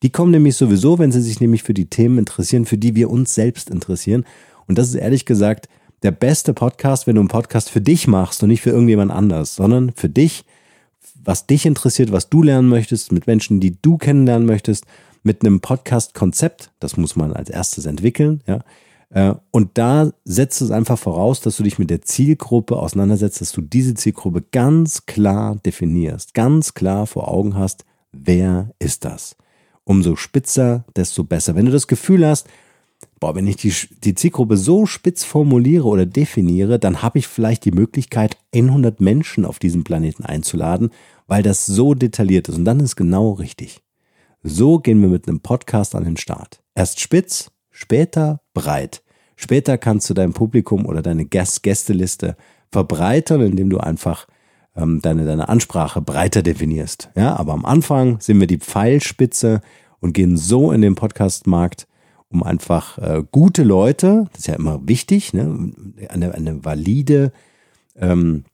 Die 0.02 0.10
kommen 0.10 0.30
nämlich 0.30 0.56
sowieso, 0.56 0.98
wenn 0.98 1.12
sie 1.12 1.20
sich 1.20 1.40
nämlich 1.40 1.62
für 1.62 1.74
die 1.74 1.90
Themen 1.90 2.18
interessieren, 2.18 2.64
für 2.64 2.78
die 2.78 2.94
wir 2.94 3.10
uns 3.10 3.34
selbst 3.34 3.70
interessieren. 3.70 4.24
Und 4.66 4.78
das 4.78 4.88
ist 4.88 4.94
ehrlich 4.94 5.26
gesagt 5.26 5.68
der 6.02 6.10
beste 6.10 6.54
Podcast, 6.54 7.06
wenn 7.06 7.16
du 7.16 7.20
einen 7.20 7.28
Podcast 7.28 7.70
für 7.70 7.80
dich 7.80 8.06
machst 8.06 8.42
und 8.42 8.48
nicht 8.48 8.62
für 8.62 8.70
irgendjemand 8.70 9.10
anders, 9.10 9.54
sondern 9.54 9.92
für 9.94 10.08
dich, 10.08 10.44
was 11.22 11.46
dich 11.46 11.66
interessiert, 11.66 12.12
was 12.12 12.30
du 12.30 12.42
lernen 12.42 12.68
möchtest, 12.68 13.12
mit 13.12 13.26
Menschen, 13.26 13.60
die 13.60 13.76
du 13.80 13.98
kennenlernen 13.98 14.46
möchtest, 14.46 14.84
mit 15.22 15.44
einem 15.44 15.60
Podcast-Konzept. 15.60 16.70
Das 16.80 16.96
muss 16.96 17.16
man 17.16 17.32
als 17.32 17.50
erstes 17.50 17.86
entwickeln, 17.86 18.42
ja. 18.46 18.60
Äh, 19.10 19.34
und 19.50 19.78
da 19.78 20.12
setzt 20.24 20.60
es 20.60 20.70
einfach 20.70 20.98
voraus, 20.98 21.40
dass 21.40 21.56
du 21.56 21.62
dich 21.62 21.78
mit 21.78 21.90
der 21.90 22.02
Zielgruppe 22.02 22.76
auseinandersetzt, 22.76 23.40
dass 23.40 23.52
du 23.52 23.62
diese 23.62 23.94
Zielgruppe 23.94 24.42
ganz 24.52 25.06
klar 25.06 25.56
definierst, 25.56 26.34
ganz 26.34 26.74
klar 26.74 27.06
vor 27.06 27.28
Augen 27.28 27.56
hast, 27.56 27.84
wer 28.12 28.70
ist 28.78 29.04
das? 29.04 29.36
Umso 29.84 30.16
spitzer, 30.16 30.84
desto 30.94 31.24
besser. 31.24 31.54
Wenn 31.54 31.64
du 31.64 31.72
das 31.72 31.86
Gefühl 31.86 32.26
hast, 32.26 32.46
boah, 33.20 33.34
wenn 33.34 33.46
ich 33.46 33.56
die, 33.56 33.72
die 34.04 34.14
Zielgruppe 34.14 34.56
so 34.56 34.86
spitz 34.86 35.24
formuliere 35.24 35.86
oder 35.86 36.06
definiere, 36.06 36.78
dann 36.78 37.02
habe 37.02 37.18
ich 37.18 37.28
vielleicht 37.28 37.64
die 37.64 37.72
Möglichkeit, 37.72 38.36
100 38.54 39.00
Menschen 39.00 39.44
auf 39.44 39.58
diesem 39.58 39.84
Planeten 39.84 40.24
einzuladen, 40.24 40.90
weil 41.26 41.42
das 41.42 41.66
so 41.66 41.94
detailliert 41.94 42.48
ist. 42.48 42.56
Und 42.56 42.64
dann 42.64 42.80
ist 42.80 42.96
genau 42.96 43.32
richtig. 43.32 43.80
So 44.42 44.78
gehen 44.78 45.00
wir 45.00 45.08
mit 45.08 45.28
einem 45.28 45.40
Podcast 45.40 45.94
an 45.94 46.04
den 46.04 46.16
Start. 46.16 46.62
Erst 46.74 47.00
spitz, 47.00 47.50
später 47.70 48.40
breit. 48.54 49.02
Später 49.36 49.78
kannst 49.78 50.08
du 50.10 50.14
dein 50.14 50.32
Publikum 50.32 50.86
oder 50.86 51.02
deine 51.02 51.24
Gäst 51.24 51.62
Gästeliste 51.62 52.36
verbreitern, 52.70 53.40
indem 53.40 53.70
du 53.70 53.78
einfach 53.78 54.26
ähm, 54.76 55.00
deine, 55.02 55.24
deine 55.24 55.48
Ansprache 55.48 56.00
breiter 56.00 56.42
definierst. 56.42 57.10
Ja, 57.16 57.36
aber 57.36 57.52
am 57.52 57.64
Anfang 57.64 58.20
sind 58.20 58.38
wir 58.40 58.46
die 58.46 58.58
Pfeilspitze 58.58 59.60
und 60.00 60.12
gehen 60.12 60.36
so 60.36 60.70
in 60.70 60.82
den 60.82 60.94
Podcastmarkt, 60.94 61.87
um 62.30 62.42
einfach 62.42 62.98
äh, 62.98 63.22
gute 63.30 63.62
Leute, 63.62 64.26
das 64.32 64.40
ist 64.40 64.46
ja 64.48 64.54
immer 64.54 64.86
wichtig, 64.86 65.32
ne, 65.32 65.72
eine, 66.08 66.34
eine 66.34 66.64
valide 66.64 67.32
ähm, 67.96 68.44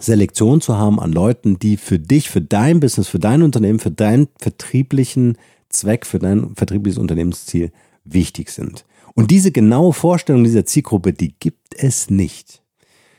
Selektion 0.00 0.60
zu 0.60 0.76
haben 0.76 0.98
an 0.98 1.12
Leuten, 1.12 1.58
die 1.58 1.76
für 1.76 1.98
dich, 1.98 2.28
für 2.28 2.40
dein 2.40 2.80
Business, 2.80 3.08
für 3.08 3.20
dein 3.20 3.42
Unternehmen, 3.42 3.78
für 3.78 3.92
deinen 3.92 4.28
vertrieblichen 4.38 5.38
Zweck, 5.68 6.06
für 6.06 6.18
dein 6.18 6.54
vertriebliches 6.56 6.98
Unternehmensziel 6.98 7.70
wichtig 8.04 8.50
sind. 8.50 8.84
Und 9.14 9.30
diese 9.30 9.52
genaue 9.52 9.92
Vorstellung 9.92 10.42
dieser 10.42 10.66
Zielgruppe, 10.66 11.12
die 11.12 11.34
gibt 11.38 11.74
es 11.76 12.10
nicht. 12.10 12.62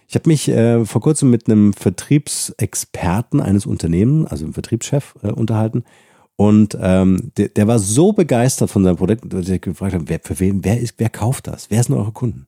Ich 0.08 0.16
habe 0.16 0.30
mich 0.30 0.50
äh, 0.50 0.86
vor 0.86 1.02
kurzem 1.02 1.32
mit 1.32 1.48
einem 1.48 1.74
Vertriebsexperten 1.74 3.40
eines 3.40 3.66
Unternehmens, 3.66 4.30
also 4.30 4.46
einem 4.46 4.54
Vertriebschef, 4.54 5.16
äh, 5.24 5.32
unterhalten. 5.32 5.84
Und 6.38 6.78
ähm, 6.82 7.32
der, 7.38 7.50
der 7.50 7.68
war 7.68 7.80
so 7.80 8.12
begeistert 8.12 8.70
von 8.70 8.84
seinem 8.84 8.98
Produkt, 8.98 9.32
dass 9.32 9.48
ich 9.48 9.62
gefragt 9.62 9.94
habe, 9.94 10.10
wer, 10.10 10.20
für 10.22 10.40
wen, 10.40 10.64
wer, 10.64 10.80
ist, 10.80 10.96
wer 10.98 11.10
kauft 11.10 11.48
das? 11.48 11.70
Wer 11.70 11.82
sind 11.82 11.96
eure 11.96 12.12
Kunden? 12.12 12.48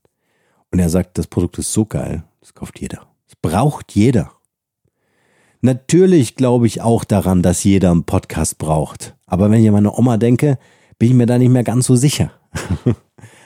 Und 0.71 0.79
er 0.79 0.89
sagt, 0.89 1.17
das 1.17 1.27
Produkt 1.27 1.57
ist 1.59 1.71
so 1.71 1.85
geil, 1.85 2.23
das 2.41 2.53
kauft 2.53 2.79
jeder. 2.79 3.07
Das 3.27 3.35
braucht 3.41 3.93
jeder. 3.93 4.31
Natürlich 5.61 6.35
glaube 6.35 6.67
ich 6.67 6.81
auch 6.81 7.03
daran, 7.03 7.41
dass 7.41 7.63
jeder 7.63 7.91
einen 7.91 8.03
Podcast 8.03 8.57
braucht. 8.57 9.15
Aber 9.25 9.49
wenn 9.49 9.61
ich 9.61 9.67
an 9.67 9.73
meine 9.73 9.93
Oma 9.93 10.17
denke, 10.17 10.59
bin 10.99 11.09
ich 11.09 11.15
mir 11.15 11.25
da 11.25 11.37
nicht 11.37 11.49
mehr 11.49 11.63
ganz 11.63 11.87
so 11.87 11.95
sicher. 11.95 12.31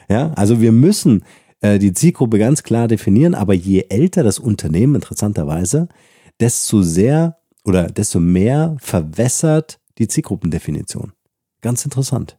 ja, 0.10 0.32
also 0.34 0.60
wir 0.60 0.72
müssen 0.72 1.24
äh, 1.62 1.80
die 1.80 1.94
Zielgruppe 1.94 2.40
ganz 2.40 2.64
klar 2.64 2.88
definieren, 2.88 3.36
aber 3.36 3.54
je 3.54 3.86
älter 3.90 4.24
das 4.24 4.40
Unternehmen 4.40 4.96
interessanterweise, 4.96 5.88
desto 6.40 6.82
sehr 6.82 7.38
oder 7.64 7.88
desto 7.88 8.20
mehr 8.20 8.76
verwässert 8.80 9.80
die 10.02 10.08
Zielgruppendefinition. 10.08 11.14
Ganz 11.62 11.86
interessant. 11.86 12.38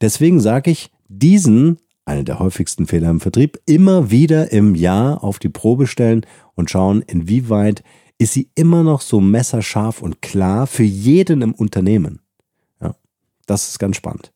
Deswegen 0.00 0.40
sage 0.40 0.70
ich, 0.70 0.90
diesen, 1.08 1.78
eine 2.04 2.24
der 2.24 2.38
häufigsten 2.38 2.86
Fehler 2.86 3.10
im 3.10 3.20
Vertrieb, 3.20 3.58
immer 3.66 4.10
wieder 4.10 4.52
im 4.52 4.74
Jahr 4.74 5.24
auf 5.24 5.38
die 5.38 5.48
Probe 5.48 5.86
stellen 5.86 6.26
und 6.54 6.70
schauen, 6.70 7.02
inwieweit 7.02 7.82
ist 8.18 8.32
sie 8.32 8.50
immer 8.54 8.82
noch 8.82 9.00
so 9.00 9.20
messerscharf 9.20 10.02
und 10.02 10.20
klar 10.20 10.66
für 10.66 10.82
jeden 10.82 11.42
im 11.42 11.54
Unternehmen. 11.54 12.20
Ja, 12.80 12.96
das 13.46 13.68
ist 13.68 13.78
ganz 13.78 13.96
spannend. 13.96 14.32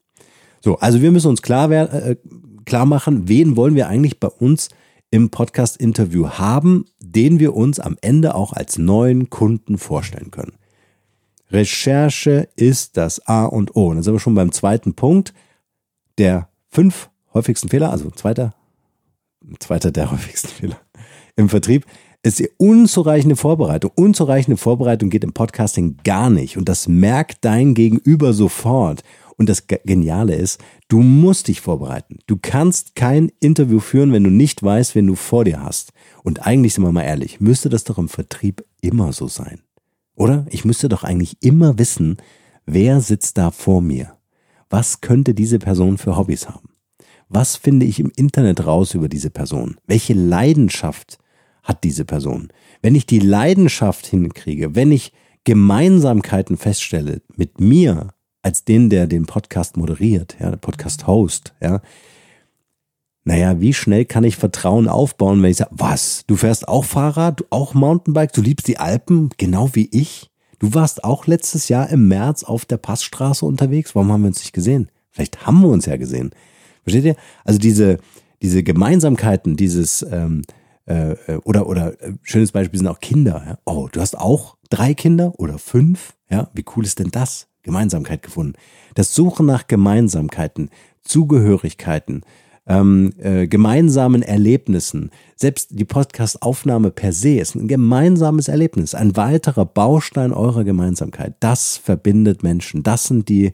So, 0.60 0.78
also 0.78 1.02
wir 1.02 1.10
müssen 1.10 1.28
uns 1.28 1.42
klar, 1.42 1.70
äh, 1.70 2.16
klar 2.64 2.86
machen, 2.86 3.28
wen 3.28 3.56
wollen 3.56 3.74
wir 3.74 3.88
eigentlich 3.88 4.20
bei 4.20 4.28
uns 4.28 4.68
im 5.10 5.30
Podcast-Interview 5.30 6.28
haben, 6.28 6.86
den 7.00 7.40
wir 7.40 7.54
uns 7.54 7.80
am 7.80 7.96
Ende 8.00 8.34
auch 8.34 8.52
als 8.52 8.78
neuen 8.78 9.28
Kunden 9.30 9.76
vorstellen 9.78 10.30
können. 10.30 10.52
Recherche 11.52 12.48
ist 12.56 12.96
das 12.96 13.26
A 13.26 13.44
und 13.44 13.76
O. 13.76 13.88
Und 13.88 13.96
dann 13.96 14.02
sind 14.02 14.14
wir 14.14 14.20
schon 14.20 14.34
beim 14.34 14.52
zweiten 14.52 14.94
Punkt 14.94 15.34
der 16.18 16.48
fünf 16.68 17.10
häufigsten 17.34 17.68
Fehler, 17.68 17.90
also 17.90 18.10
zweiter, 18.10 18.54
zweiter 19.58 19.90
der 19.90 20.10
häufigsten 20.12 20.48
Fehler 20.48 20.78
im 21.36 21.48
Vertrieb 21.48 21.86
ist 22.22 22.38
die 22.38 22.50
unzureichende 22.56 23.36
Vorbereitung. 23.36 23.90
Unzureichende 23.96 24.56
Vorbereitung 24.56 25.10
geht 25.10 25.24
im 25.24 25.32
Podcasting 25.32 25.96
gar 26.04 26.30
nicht. 26.30 26.56
Und 26.56 26.68
das 26.68 26.86
merkt 26.86 27.44
dein 27.44 27.74
Gegenüber 27.74 28.32
sofort. 28.32 29.02
Und 29.36 29.48
das 29.48 29.66
Geniale 29.66 30.36
ist, 30.36 30.60
du 30.88 31.00
musst 31.00 31.48
dich 31.48 31.60
vorbereiten. 31.60 32.18
Du 32.26 32.38
kannst 32.40 32.94
kein 32.94 33.32
Interview 33.40 33.80
führen, 33.80 34.12
wenn 34.12 34.22
du 34.22 34.30
nicht 34.30 34.62
weißt, 34.62 34.94
wen 34.94 35.08
du 35.08 35.16
vor 35.16 35.44
dir 35.44 35.60
hast. 35.60 35.92
Und 36.22 36.46
eigentlich 36.46 36.74
sind 36.74 36.84
wir 36.84 36.92
mal 36.92 37.02
ehrlich, 37.02 37.40
müsste 37.40 37.68
das 37.68 37.82
doch 37.82 37.98
im 37.98 38.08
Vertrieb 38.08 38.64
immer 38.80 39.12
so 39.12 39.26
sein. 39.26 39.60
Oder? 40.14 40.46
Ich 40.50 40.64
müsste 40.64 40.88
doch 40.88 41.04
eigentlich 41.04 41.36
immer 41.40 41.78
wissen, 41.78 42.16
wer 42.66 43.00
sitzt 43.00 43.38
da 43.38 43.50
vor 43.50 43.80
mir? 43.82 44.16
Was 44.70 45.00
könnte 45.00 45.34
diese 45.34 45.58
Person 45.58 45.98
für 45.98 46.16
Hobbys 46.16 46.48
haben? 46.48 46.70
Was 47.28 47.56
finde 47.56 47.86
ich 47.86 47.98
im 47.98 48.12
Internet 48.14 48.66
raus 48.66 48.94
über 48.94 49.08
diese 49.08 49.30
Person? 49.30 49.76
Welche 49.86 50.14
Leidenschaft 50.14 51.18
hat 51.62 51.82
diese 51.84 52.04
Person? 52.04 52.48
Wenn 52.82 52.94
ich 52.94 53.06
die 53.06 53.20
Leidenschaft 53.20 54.06
hinkriege, 54.06 54.74
wenn 54.74 54.92
ich 54.92 55.12
Gemeinsamkeiten 55.44 56.56
feststelle 56.56 57.22
mit 57.36 57.60
mir 57.60 58.08
als 58.42 58.64
den, 58.64 58.90
der 58.90 59.06
den 59.06 59.26
Podcast 59.26 59.76
moderiert, 59.76 60.36
ja, 60.40 60.54
Podcast-Host, 60.56 61.54
ja. 61.60 61.80
Naja, 63.24 63.60
wie 63.60 63.72
schnell 63.72 64.04
kann 64.04 64.24
ich 64.24 64.36
Vertrauen 64.36 64.88
aufbauen, 64.88 65.42
wenn 65.42 65.50
ich 65.50 65.58
sage, 65.58 65.70
was, 65.72 66.24
du 66.26 66.36
fährst 66.36 66.66
auch 66.66 66.84
Fahrrad, 66.84 67.40
du 67.40 67.44
auch 67.50 67.72
Mountainbike, 67.74 68.32
du 68.32 68.42
liebst 68.42 68.66
die 68.66 68.78
Alpen, 68.78 69.30
genau 69.38 69.70
wie 69.74 69.88
ich? 69.92 70.30
Du 70.58 70.74
warst 70.74 71.04
auch 71.04 71.26
letztes 71.26 71.68
Jahr 71.68 71.88
im 71.90 72.08
März 72.08 72.42
auf 72.42 72.64
der 72.64 72.78
Passstraße 72.78 73.44
unterwegs, 73.44 73.94
warum 73.94 74.12
haben 74.12 74.22
wir 74.22 74.28
uns 74.28 74.40
nicht 74.40 74.52
gesehen? 74.52 74.90
Vielleicht 75.10 75.46
haben 75.46 75.60
wir 75.60 75.68
uns 75.68 75.86
ja 75.86 75.96
gesehen. 75.96 76.30
Versteht 76.82 77.04
ihr? 77.04 77.16
Also 77.44 77.58
diese, 77.58 77.98
diese 78.42 78.62
Gemeinsamkeiten, 78.62 79.56
dieses, 79.56 80.02
ähm, 80.10 80.42
äh, 80.86 81.14
oder, 81.44 81.68
oder 81.68 82.00
äh, 82.02 82.14
schönes 82.22 82.52
Beispiel 82.52 82.78
sind 82.78 82.88
auch 82.88 83.00
Kinder. 83.00 83.42
Ja? 83.46 83.58
Oh, 83.64 83.88
du 83.90 84.00
hast 84.00 84.18
auch 84.18 84.56
drei 84.70 84.94
Kinder 84.94 85.32
oder 85.38 85.58
fünf? 85.58 86.14
Ja, 86.28 86.50
wie 86.54 86.64
cool 86.76 86.84
ist 86.84 86.98
denn 86.98 87.10
das? 87.10 87.48
Gemeinsamkeit 87.62 88.22
gefunden. 88.22 88.54
Das 88.94 89.14
Suchen 89.14 89.46
nach 89.46 89.68
Gemeinsamkeiten, 89.68 90.70
Zugehörigkeiten, 91.02 92.22
ähm, 92.66 93.12
äh, 93.18 93.46
gemeinsamen 93.46 94.22
Erlebnissen. 94.22 95.10
Selbst 95.36 95.70
die 95.72 95.84
Podcast-Aufnahme 95.84 96.90
per 96.90 97.12
se 97.12 97.38
ist 97.38 97.54
ein 97.54 97.68
gemeinsames 97.68 98.48
Erlebnis, 98.48 98.94
ein 98.94 99.16
weiterer 99.16 99.64
Baustein 99.64 100.32
eurer 100.32 100.64
Gemeinsamkeit. 100.64 101.34
Das 101.40 101.76
verbindet 101.76 102.42
Menschen. 102.42 102.82
Das 102.82 103.04
sind 103.04 103.28
die 103.28 103.52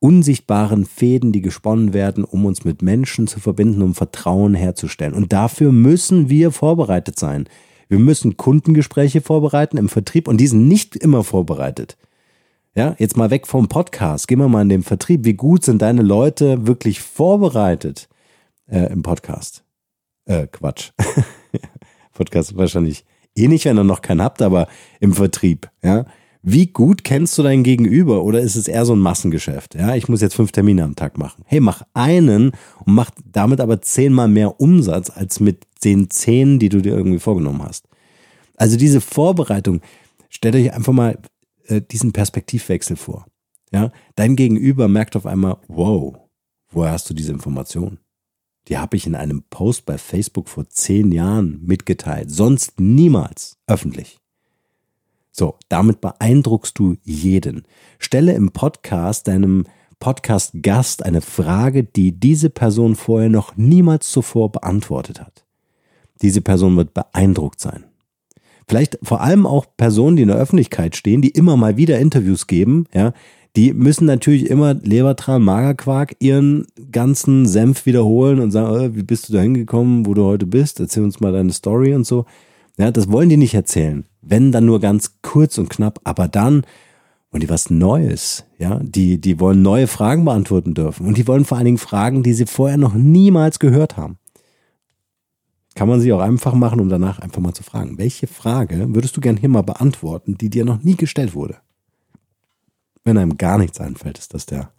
unsichtbaren 0.00 0.86
Fäden, 0.86 1.32
die 1.32 1.40
gesponnen 1.40 1.92
werden, 1.92 2.24
um 2.24 2.46
uns 2.46 2.64
mit 2.64 2.82
Menschen 2.82 3.26
zu 3.26 3.40
verbinden, 3.40 3.82
um 3.82 3.94
Vertrauen 3.94 4.54
herzustellen. 4.54 5.14
Und 5.14 5.32
dafür 5.32 5.72
müssen 5.72 6.28
wir 6.28 6.50
vorbereitet 6.50 7.18
sein. 7.18 7.48
Wir 7.88 7.98
müssen 7.98 8.36
Kundengespräche 8.36 9.20
vorbereiten 9.20 9.76
im 9.76 9.88
Vertrieb 9.88 10.28
und 10.28 10.38
die 10.38 10.46
sind 10.46 10.68
nicht 10.68 10.94
immer 10.94 11.24
vorbereitet. 11.24 11.96
Ja, 12.74 12.94
jetzt 12.98 13.16
mal 13.16 13.30
weg 13.30 13.46
vom 13.46 13.66
Podcast. 13.66 14.28
Gehen 14.28 14.38
wir 14.38 14.48
mal 14.48 14.62
in 14.62 14.68
den 14.68 14.82
Vertrieb. 14.82 15.24
Wie 15.24 15.34
gut 15.34 15.64
sind 15.64 15.82
deine 15.82 16.02
Leute 16.02 16.66
wirklich 16.66 17.00
vorbereitet 17.00 18.08
äh, 18.68 18.92
im 18.92 19.02
Podcast? 19.02 19.64
Äh, 20.24 20.46
Quatsch. 20.46 20.92
Podcast 22.12 22.56
wahrscheinlich 22.56 23.04
eh 23.36 23.48
nicht, 23.48 23.64
wenn 23.64 23.78
ihr 23.78 23.84
noch 23.84 24.02
keinen 24.02 24.22
habt, 24.22 24.42
aber 24.42 24.68
im 25.00 25.12
Vertrieb. 25.12 25.70
Ja, 25.82 26.06
wie 26.42 26.66
gut 26.66 27.04
kennst 27.04 27.36
du 27.36 27.42
dein 27.42 27.62
Gegenüber 27.62 28.22
oder 28.22 28.40
ist 28.40 28.56
es 28.56 28.68
eher 28.68 28.84
so 28.84 28.94
ein 28.94 29.00
Massengeschäft? 29.00 29.74
Ja, 29.74 29.94
ich 29.94 30.08
muss 30.08 30.20
jetzt 30.20 30.34
fünf 30.34 30.52
Termine 30.52 30.84
am 30.84 30.96
Tag 30.96 31.18
machen. 31.18 31.42
Hey, 31.46 31.60
mach 31.60 31.82
einen 31.94 32.52
und 32.84 32.94
mach 32.94 33.10
damit 33.24 33.60
aber 33.60 33.82
zehnmal 33.82 34.28
mehr 34.28 34.60
Umsatz 34.60 35.10
als 35.10 35.40
mit 35.40 35.66
den 35.84 36.10
zehn, 36.10 36.58
die 36.58 36.68
du 36.68 36.80
dir 36.80 36.96
irgendwie 36.96 37.18
vorgenommen 37.18 37.62
hast. 37.62 37.88
Also 38.56 38.76
diese 38.76 39.00
Vorbereitung, 39.00 39.80
stellt 40.28 40.54
euch 40.54 40.72
einfach 40.72 40.92
mal 40.92 41.18
äh, 41.66 41.80
diesen 41.80 42.12
Perspektivwechsel 42.12 42.96
vor. 42.96 43.26
Ja, 43.72 43.92
dein 44.14 44.36
Gegenüber 44.36 44.88
merkt 44.88 45.16
auf 45.16 45.26
einmal, 45.26 45.58
wow, 45.68 46.16
woher 46.70 46.92
hast 46.92 47.10
du 47.10 47.14
diese 47.14 47.32
Information? 47.32 47.98
Die 48.68 48.78
habe 48.78 48.96
ich 48.96 49.06
in 49.06 49.14
einem 49.14 49.42
Post 49.48 49.86
bei 49.86 49.96
Facebook 49.96 50.48
vor 50.48 50.68
zehn 50.68 51.10
Jahren 51.10 51.60
mitgeteilt, 51.64 52.30
sonst 52.30 52.78
niemals 52.78 53.56
öffentlich. 53.66 54.18
So, 55.32 55.56
damit 55.68 56.00
beeindruckst 56.00 56.78
du 56.78 56.96
jeden. 57.02 57.62
Stelle 57.98 58.34
im 58.34 58.50
Podcast 58.50 59.28
deinem 59.28 59.64
Podcast-Gast 60.00 61.04
eine 61.04 61.20
Frage, 61.20 61.84
die 61.84 62.12
diese 62.12 62.50
Person 62.50 62.94
vorher 62.94 63.30
noch 63.30 63.56
niemals 63.56 64.10
zuvor 64.10 64.52
beantwortet 64.52 65.20
hat. 65.20 65.44
Diese 66.22 66.40
Person 66.40 66.76
wird 66.76 66.94
beeindruckt 66.94 67.60
sein. 67.60 67.84
Vielleicht 68.68 68.98
vor 69.02 69.22
allem 69.22 69.46
auch 69.46 69.64
Personen, 69.76 70.16
die 70.16 70.22
in 70.22 70.28
der 70.28 70.36
Öffentlichkeit 70.36 70.94
stehen, 70.94 71.22
die 71.22 71.30
immer 71.30 71.56
mal 71.56 71.76
wieder 71.78 71.98
Interviews 71.98 72.46
geben, 72.46 72.84
ja, 72.92 73.12
die 73.58 73.74
müssen 73.74 74.04
natürlich 74.04 74.48
immer 74.48 74.74
Lebertran, 74.74 75.42
Magerquark 75.42 76.14
ihren 76.20 76.68
ganzen 76.92 77.44
Senf 77.44 77.86
wiederholen 77.86 78.38
und 78.38 78.52
sagen, 78.52 78.70
oh, 78.70 78.96
wie 78.96 79.02
bist 79.02 79.28
du 79.28 79.32
da 79.32 79.40
hingekommen, 79.40 80.06
wo 80.06 80.14
du 80.14 80.22
heute 80.22 80.46
bist? 80.46 80.78
Erzähl 80.78 81.02
uns 81.02 81.18
mal 81.18 81.32
deine 81.32 81.52
Story 81.52 81.92
und 81.92 82.06
so. 82.06 82.24
Ja, 82.76 82.92
das 82.92 83.10
wollen 83.10 83.30
die 83.30 83.36
nicht 83.36 83.54
erzählen. 83.54 84.04
Wenn 84.22 84.52
dann 84.52 84.64
nur 84.64 84.78
ganz 84.78 85.14
kurz 85.22 85.58
und 85.58 85.70
knapp, 85.70 85.98
aber 86.04 86.28
dann, 86.28 86.62
und 87.32 87.42
die 87.42 87.48
was 87.48 87.68
Neues, 87.68 88.44
ja, 88.60 88.78
die, 88.80 89.20
die 89.20 89.40
wollen 89.40 89.60
neue 89.60 89.88
Fragen 89.88 90.24
beantworten 90.24 90.74
dürfen 90.74 91.04
und 91.04 91.18
die 91.18 91.26
wollen 91.26 91.44
vor 91.44 91.58
allen 91.58 91.64
Dingen 91.64 91.78
Fragen, 91.78 92.22
die 92.22 92.34
sie 92.34 92.46
vorher 92.46 92.78
noch 92.78 92.94
niemals 92.94 93.58
gehört 93.58 93.96
haben. 93.96 94.18
Kann 95.74 95.88
man 95.88 96.00
sie 96.00 96.12
auch 96.12 96.20
einfach 96.20 96.54
machen, 96.54 96.78
um 96.78 96.88
danach 96.88 97.18
einfach 97.18 97.42
mal 97.42 97.54
zu 97.54 97.64
fragen, 97.64 97.98
welche 97.98 98.28
Frage 98.28 98.94
würdest 98.94 99.16
du 99.16 99.20
gern 99.20 99.36
hier 99.36 99.48
mal 99.48 99.62
beantworten, 99.62 100.38
die 100.38 100.48
dir 100.48 100.64
noch 100.64 100.84
nie 100.84 100.94
gestellt 100.94 101.34
wurde? 101.34 101.56
Wenn 103.08 103.16
einem 103.16 103.38
gar 103.38 103.56
nichts 103.56 103.80
einfällt, 103.80 104.18
ist 104.18 104.34
das 104.34 104.44
der, 104.44 104.70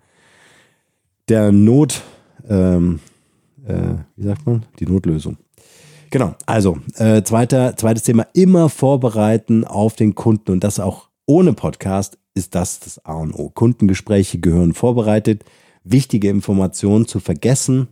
der 1.30 1.52
Not, 1.52 2.04
ähm, 2.48 3.00
äh, 3.66 3.96
wie 4.18 4.24
sagt 4.24 4.46
man, 4.46 4.68
die 4.78 4.86
Notlösung. 4.86 5.38
Genau, 6.12 6.36
also 6.46 6.78
äh, 6.98 7.24
zweiter, 7.24 7.76
zweites 7.76 8.04
Thema, 8.04 8.28
immer 8.34 8.70
vorbereiten 8.70 9.66
auf 9.66 9.96
den 9.96 10.14
Kunden 10.14 10.52
und 10.52 10.64
das 10.64 10.80
auch 10.80 11.10
ohne 11.26 11.54
Podcast 11.54 12.20
ist 12.36 12.54
das 12.54 12.80
das 12.80 13.04
A 13.04 13.16
und 13.16 13.34
O. 13.34 13.50
Kundengespräche 13.50 14.38
gehören 14.38 14.76
vorbereitet. 14.76 15.44
Wichtige 15.84 16.30
Informationen 16.30 17.08
zu 17.08 17.20
vergessen, 17.20 17.88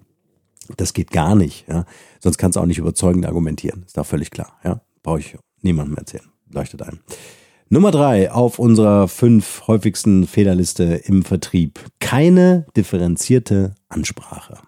das 0.75 0.93
geht 0.93 1.09
gar 1.09 1.33
nicht. 1.33 1.67
Ja? 1.67 1.85
Sonst 2.19 2.37
kannst 2.37 2.57
du 2.57 2.59
auch 2.59 2.67
nicht 2.67 2.77
überzeugend 2.77 3.25
argumentieren. 3.25 3.85
Ist 3.87 3.97
da 3.97 4.03
völlig 4.03 4.29
klar. 4.29 4.55
Ja? 4.63 4.81
Brauche 5.01 5.17
ich 5.17 5.35
niemandem 5.63 5.97
erzählen. 5.97 6.29
Leuchtet 6.51 6.83
ein. 6.83 6.99
Nummer 7.69 7.91
drei 7.91 8.31
auf 8.31 8.59
unserer 8.59 9.09
fünf 9.09 9.63
häufigsten 9.67 10.25
Fehlerliste 10.25 11.01
im 11.03 11.23
Vertrieb. 11.23 11.83
Keine 11.99 12.65
differenzierte 12.77 13.75
Ansprache. 13.89 14.59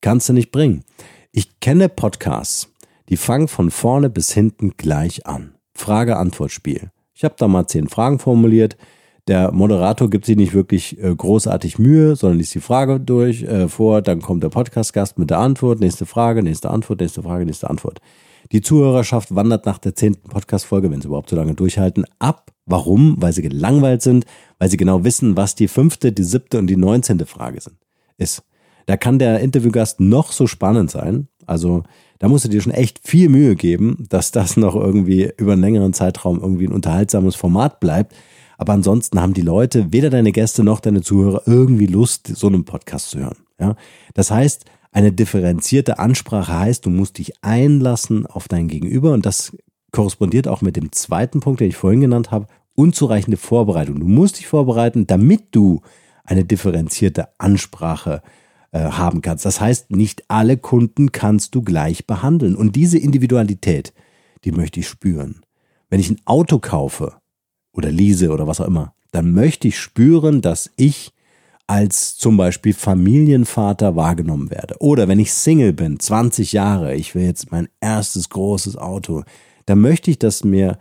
Kannst 0.00 0.28
du 0.28 0.32
nicht 0.32 0.52
bringen. 0.52 0.84
Ich 1.32 1.58
kenne 1.58 1.88
Podcasts, 1.88 2.72
die 3.08 3.16
fangen 3.16 3.48
von 3.48 3.72
vorne 3.72 4.08
bis 4.08 4.32
hinten 4.32 4.74
gleich 4.76 5.26
an. 5.26 5.56
Frage-Antwort-Spiel. 5.74 6.92
Ich 7.12 7.24
habe 7.24 7.34
da 7.36 7.48
mal 7.48 7.66
zehn 7.66 7.88
Fragen 7.88 8.20
formuliert. 8.20 8.76
Der 9.26 9.50
Moderator 9.50 10.08
gibt 10.08 10.26
sich 10.26 10.36
nicht 10.36 10.54
wirklich 10.54 10.96
äh, 11.02 11.12
großartig 11.12 11.80
Mühe, 11.80 12.14
sondern 12.14 12.38
liest 12.38 12.54
die 12.54 12.60
Frage 12.60 13.00
durch 13.00 13.42
äh, 13.42 13.66
vor, 13.66 14.00
dann 14.00 14.22
kommt 14.22 14.44
der 14.44 14.48
Podcast-Gast 14.50 15.18
mit 15.18 15.30
der 15.30 15.38
Antwort, 15.38 15.80
nächste 15.80 16.06
Frage, 16.06 16.44
nächste 16.44 16.70
Antwort, 16.70 17.00
nächste 17.00 17.24
Frage, 17.24 17.44
nächste 17.44 17.68
Antwort. 17.68 18.00
Die 18.52 18.62
Zuhörerschaft 18.62 19.32
wandert 19.32 19.64
nach 19.64 19.78
der 19.78 19.94
zehnten 19.94 20.28
Podcast-Folge, 20.28 20.90
wenn 20.90 21.00
sie 21.00 21.06
überhaupt 21.06 21.30
so 21.30 21.36
lange 21.36 21.54
durchhalten, 21.54 22.04
ab. 22.18 22.50
Warum? 22.66 23.14
Weil 23.22 23.32
sie 23.32 23.42
gelangweilt 23.42 24.02
sind, 24.02 24.24
weil 24.58 24.68
sie 24.68 24.76
genau 24.76 25.04
wissen, 25.04 25.36
was 25.36 25.54
die 25.54 25.68
fünfte, 25.68 26.10
die 26.10 26.24
siebte 26.24 26.58
und 26.58 26.66
die 26.66 26.76
neunzehnte 26.76 27.26
Frage 27.26 27.60
sind. 27.60 27.76
Ist. 28.18 28.42
Da 28.86 28.96
kann 28.96 29.20
der 29.20 29.38
Interviewgast 29.38 30.00
noch 30.00 30.32
so 30.32 30.48
spannend 30.48 30.90
sein. 30.90 31.28
Also 31.46 31.84
da 32.18 32.28
musst 32.28 32.44
du 32.44 32.48
dir 32.48 32.60
schon 32.60 32.72
echt 32.72 32.98
viel 33.06 33.28
Mühe 33.28 33.54
geben, 33.54 34.04
dass 34.08 34.32
das 34.32 34.56
noch 34.56 34.74
irgendwie 34.74 35.32
über 35.36 35.52
einen 35.52 35.62
längeren 35.62 35.92
Zeitraum 35.92 36.40
irgendwie 36.40 36.66
ein 36.66 36.72
unterhaltsames 36.72 37.36
Format 37.36 37.78
bleibt. 37.78 38.16
Aber 38.58 38.72
ansonsten 38.72 39.20
haben 39.20 39.32
die 39.32 39.42
Leute, 39.42 39.92
weder 39.92 40.10
deine 40.10 40.32
Gäste 40.32 40.64
noch 40.64 40.80
deine 40.80 41.02
Zuhörer, 41.02 41.42
irgendwie 41.46 41.86
Lust, 41.86 42.26
so 42.26 42.48
einen 42.48 42.64
Podcast 42.64 43.10
zu 43.10 43.20
hören. 43.20 43.38
Ja? 43.60 43.76
Das 44.14 44.32
heißt, 44.32 44.64
eine 44.92 45.12
differenzierte 45.12 45.98
Ansprache 45.98 46.58
heißt, 46.58 46.84
du 46.84 46.90
musst 46.90 47.18
dich 47.18 47.32
einlassen 47.42 48.26
auf 48.26 48.48
dein 48.48 48.68
Gegenüber 48.68 49.12
und 49.12 49.24
das 49.24 49.56
korrespondiert 49.92 50.48
auch 50.48 50.62
mit 50.62 50.76
dem 50.76 50.92
zweiten 50.92 51.40
Punkt, 51.40 51.60
den 51.60 51.68
ich 51.68 51.76
vorhin 51.76 52.00
genannt 52.00 52.30
habe, 52.30 52.46
unzureichende 52.74 53.36
Vorbereitung. 53.36 54.00
Du 54.00 54.06
musst 54.06 54.38
dich 54.38 54.46
vorbereiten, 54.46 55.06
damit 55.06 55.48
du 55.52 55.82
eine 56.24 56.44
differenzierte 56.44 57.28
Ansprache 57.38 58.22
äh, 58.72 58.80
haben 58.80 59.22
kannst. 59.22 59.44
Das 59.44 59.60
heißt, 59.60 59.90
nicht 59.90 60.24
alle 60.28 60.56
Kunden 60.56 61.12
kannst 61.12 61.54
du 61.54 61.62
gleich 61.62 62.06
behandeln. 62.06 62.54
Und 62.54 62.76
diese 62.76 62.98
Individualität, 62.98 63.92
die 64.44 64.52
möchte 64.52 64.80
ich 64.80 64.88
spüren. 64.88 65.42
Wenn 65.88 66.00
ich 66.00 66.10
ein 66.10 66.20
Auto 66.24 66.58
kaufe 66.58 67.14
oder 67.72 67.90
lease 67.90 68.30
oder 68.30 68.46
was 68.46 68.60
auch 68.60 68.66
immer, 68.66 68.94
dann 69.10 69.32
möchte 69.32 69.66
ich 69.66 69.78
spüren, 69.78 70.40
dass 70.40 70.70
ich 70.76 71.12
als 71.70 72.16
zum 72.16 72.36
Beispiel 72.36 72.74
Familienvater 72.74 73.94
wahrgenommen 73.94 74.50
werde. 74.50 74.74
Oder 74.80 75.06
wenn 75.06 75.20
ich 75.20 75.32
Single 75.32 75.72
bin, 75.72 76.00
20 76.00 76.52
Jahre, 76.52 76.96
ich 76.96 77.14
will 77.14 77.22
jetzt 77.22 77.52
mein 77.52 77.68
erstes 77.80 78.28
großes 78.28 78.76
Auto, 78.76 79.22
dann 79.66 79.80
möchte 79.80 80.10
ich, 80.10 80.18
dass 80.18 80.42
mir 80.42 80.78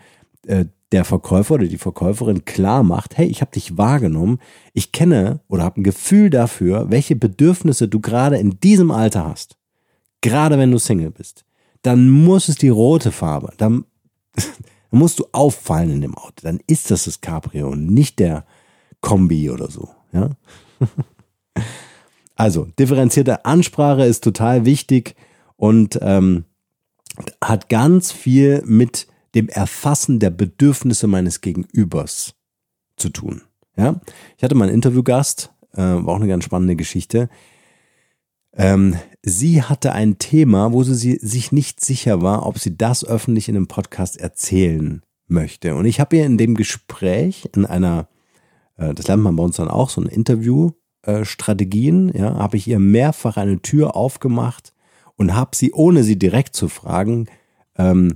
äh, 0.47 0.65
der 0.91 1.05
Verkäufer 1.05 1.53
oder 1.53 1.67
die 1.67 1.77
Verkäuferin 1.77 2.43
klar 2.43 2.81
macht, 2.81 3.19
hey, 3.19 3.27
ich 3.27 3.41
habe 3.41 3.51
dich 3.51 3.77
wahrgenommen, 3.77 4.39
ich 4.73 4.91
kenne 4.91 5.41
oder 5.47 5.61
habe 5.63 5.79
ein 5.79 5.83
Gefühl 5.83 6.31
dafür, 6.31 6.89
welche 6.89 7.15
Bedürfnisse 7.15 7.87
du 7.87 7.99
gerade 7.99 8.37
in 8.37 8.59
diesem 8.59 8.89
Alter 8.89 9.25
hast. 9.25 9.57
Gerade 10.21 10.57
wenn 10.57 10.71
du 10.71 10.79
Single 10.79 11.11
bist. 11.11 11.45
Dann 11.83 12.09
muss 12.09 12.49
es 12.49 12.55
die 12.55 12.69
rote 12.69 13.11
Farbe. 13.11 13.53
Dann, 13.57 13.85
dann 14.35 14.99
musst 14.99 15.19
du 15.19 15.27
auffallen 15.33 15.91
in 15.91 16.01
dem 16.01 16.15
Auto. 16.15 16.41
Dann 16.41 16.59
ist 16.65 16.89
das 16.89 17.03
das 17.03 17.21
Cabrio 17.21 17.69
und 17.69 17.93
nicht 17.93 18.17
der 18.17 18.43
Kombi 19.01 19.51
oder 19.51 19.69
so. 19.69 19.89
Ja? 20.13 20.31
Also, 22.35 22.69
differenzierte 22.79 23.43
Ansprache 23.43 24.05
ist 24.05 24.23
total 24.23 24.63
wichtig 24.63 25.15
und 25.57 25.99
ähm, 26.01 26.45
hat 27.43 27.67
ganz 27.67 28.13
viel 28.13 28.63
mit 28.65 29.07
dem 29.35 29.49
Erfassen 29.49 30.19
der 30.19 30.29
Bedürfnisse 30.29 31.07
meines 31.07 31.41
Gegenübers 31.41 32.35
zu 32.95 33.09
tun. 33.09 33.41
Ja, 33.75 33.99
ich 34.37 34.43
hatte 34.45 34.55
mal 34.55 34.69
einen 34.69 34.75
Interviewgast, 34.75 35.51
äh, 35.73 35.81
war 35.81 36.07
auch 36.07 36.15
eine 36.15 36.29
ganz 36.29 36.45
spannende 36.45 36.77
Geschichte. 36.77 37.29
Ähm, 38.53 38.95
sie 39.21 39.63
hatte 39.63 39.91
ein 39.91 40.17
Thema, 40.17 40.71
wo 40.71 40.83
sie 40.83 41.17
sich 41.21 41.51
nicht 41.51 41.83
sicher 41.83 42.21
war, 42.21 42.45
ob 42.45 42.57
sie 42.57 42.77
das 42.77 43.05
öffentlich 43.05 43.49
in 43.49 43.55
einem 43.55 43.67
Podcast 43.67 44.17
erzählen 44.17 45.01
möchte. 45.27 45.75
Und 45.75 45.85
ich 45.85 45.99
habe 45.99 46.17
ihr 46.17 46.25
in 46.25 46.37
dem 46.37 46.55
Gespräch, 46.55 47.49
in 47.55 47.65
einer, 47.65 48.07
äh, 48.79 48.93
das 48.93 49.07
lernt 49.07 49.23
man 49.23 49.35
bei 49.35 49.43
uns 49.43 49.57
dann 49.57 49.67
auch, 49.67 49.89
so 49.89 50.01
ein 50.01 50.07
Interview, 50.07 50.71
äh, 51.03 51.25
Strategien, 51.25 52.11
ja, 52.15 52.35
habe 52.35 52.57
ich 52.57 52.67
ihr 52.67 52.79
mehrfach 52.79 53.37
eine 53.37 53.61
Tür 53.61 53.95
aufgemacht 53.95 54.73
und 55.15 55.35
habe 55.35 55.55
sie, 55.55 55.71
ohne 55.73 56.03
sie 56.03 56.17
direkt 56.17 56.55
zu 56.55 56.67
fragen, 56.69 57.27
ähm, 57.77 58.13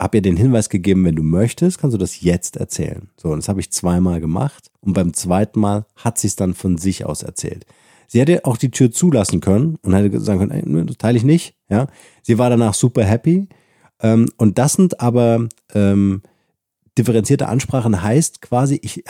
habe 0.00 0.18
ihr 0.18 0.22
den 0.22 0.36
Hinweis 0.36 0.70
gegeben, 0.70 1.04
wenn 1.04 1.16
du 1.16 1.22
möchtest, 1.22 1.78
kannst 1.78 1.94
du 1.94 1.98
das 1.98 2.22
jetzt 2.22 2.56
erzählen. 2.56 3.10
So, 3.16 3.28
und 3.28 3.38
das 3.38 3.48
habe 3.48 3.60
ich 3.60 3.70
zweimal 3.70 4.20
gemacht 4.20 4.70
und 4.80 4.94
beim 4.94 5.12
zweiten 5.12 5.60
Mal 5.60 5.84
hat 5.96 6.18
sie 6.18 6.28
es 6.28 6.36
dann 6.36 6.54
von 6.54 6.78
sich 6.78 7.04
aus 7.04 7.22
erzählt. 7.22 7.66
Sie 8.06 8.18
hätte 8.18 8.44
auch 8.44 8.56
die 8.56 8.70
Tür 8.70 8.90
zulassen 8.90 9.40
können 9.40 9.76
und 9.82 9.94
hätte 9.94 10.20
sagen 10.20 10.40
können, 10.40 10.76
ey, 10.76 10.86
das 10.86 10.96
teile 10.96 11.16
ich 11.16 11.22
nicht. 11.22 11.54
Ja, 11.68 11.86
sie 12.22 12.38
war 12.38 12.50
danach 12.50 12.74
super 12.74 13.04
happy. 13.04 13.46
Ähm, 14.02 14.26
und 14.36 14.58
das 14.58 14.72
sind 14.72 15.00
aber 15.00 15.46
ähm, 15.74 16.22
differenzierte 16.98 17.48
Ansprachen 17.48 18.02
heißt 18.02 18.42
quasi, 18.42 18.80
ich, 18.82 19.04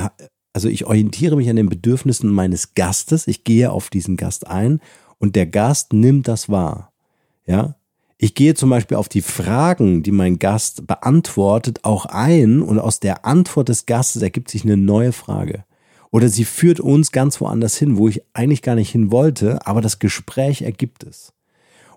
also 0.61 0.68
ich 0.68 0.85
orientiere 0.85 1.37
mich 1.37 1.49
an 1.49 1.57
den 1.57 1.70
Bedürfnissen 1.70 2.31
meines 2.31 2.75
Gastes. 2.75 3.27
Ich 3.27 3.44
gehe 3.44 3.73
auf 3.73 3.88
diesen 3.88 4.18
Gast 4.18 4.46
ein 4.46 4.81
und 5.16 5.35
der 5.35 5.46
Gast 5.46 5.94
nimmt 5.94 6.29
das 6.29 6.51
wahr. 6.51 6.92
Ja, 7.46 7.77
ich 8.18 8.35
gehe 8.35 8.53
zum 8.53 8.68
Beispiel 8.68 8.99
auf 8.99 9.09
die 9.09 9.23
Fragen, 9.23 10.03
die 10.03 10.11
mein 10.11 10.38
Gast 10.38 10.87
beantwortet, 10.87 11.79
auch 11.85 12.05
ein 12.05 12.61
und 12.61 12.79
aus 12.79 13.01
der 13.01 13.25
Antwort 13.25 13.70
des 13.70 13.87
Gastes 13.87 14.20
ergibt 14.20 14.51
sich 14.51 14.62
eine 14.64 14.77
neue 14.77 15.12
Frage. 15.12 15.64
Oder 16.11 16.29
sie 16.29 16.44
führt 16.44 16.79
uns 16.79 17.11
ganz 17.11 17.40
woanders 17.40 17.79
hin, 17.79 17.96
wo 17.96 18.09
ich 18.09 18.20
eigentlich 18.35 18.61
gar 18.61 18.75
nicht 18.75 18.90
hin 18.90 19.11
wollte, 19.11 19.66
aber 19.66 19.81
das 19.81 19.99
Gespräch 19.99 20.61
ergibt 20.61 21.05
es. 21.05 21.33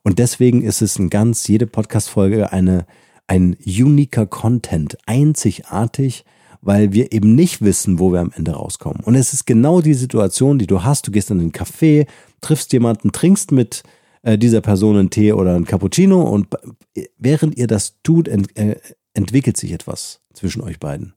Und 0.04 0.19
deswegen 0.19 0.62
ist 0.62 0.82
es 0.82 0.97
ein 0.97 1.10
ganz, 1.10 1.49
jede 1.49 1.67
Podcast-Folge 1.67 2.54
eine, 2.54 2.86
ein 3.28 3.58
uniker 3.65 4.26
Content, 4.26 4.97
einzigartig, 5.06 6.23
weil 6.63 6.93
wir 6.93 7.12
eben 7.12 7.36
nicht 7.36 7.62
wissen, 7.62 7.99
wo 7.99 8.12
wir 8.13 8.21
am 8.21 8.32
Ende 8.36 8.54
rauskommen. 8.54 9.02
Und 9.04 9.15
es 9.15 9.34
ist 9.34 9.45
genau 9.45 9.82
die 9.82 9.93
Situation, 9.93 10.60
die 10.60 10.67
du 10.67 10.84
hast. 10.84 11.06
Du 11.06 11.12
gehst 11.12 11.30
in 11.30 11.39
den 11.39 11.52
Café, 11.52 12.08
triffst 12.41 12.71
jemanden, 12.71 13.12
trinkst 13.12 13.52
mit 13.52 13.84
äh, 14.21 14.38
dieser 14.38 14.62
Person 14.62 14.97
einen 14.97 15.10
Tee 15.10 15.34
oder 15.34 15.56
einen 15.56 15.65
Cappuccino 15.65 16.21
und 16.21 16.47
während 17.17 17.58
ihr 17.58 17.67
das 17.67 17.97
tut, 18.04 18.28
ent, 18.28 18.58
äh, 18.58 18.78
entwickelt 19.13 19.58
sich 19.58 19.73
etwas 19.73 20.21
zwischen 20.34 20.62
euch 20.62 20.80
beiden. 20.80 21.13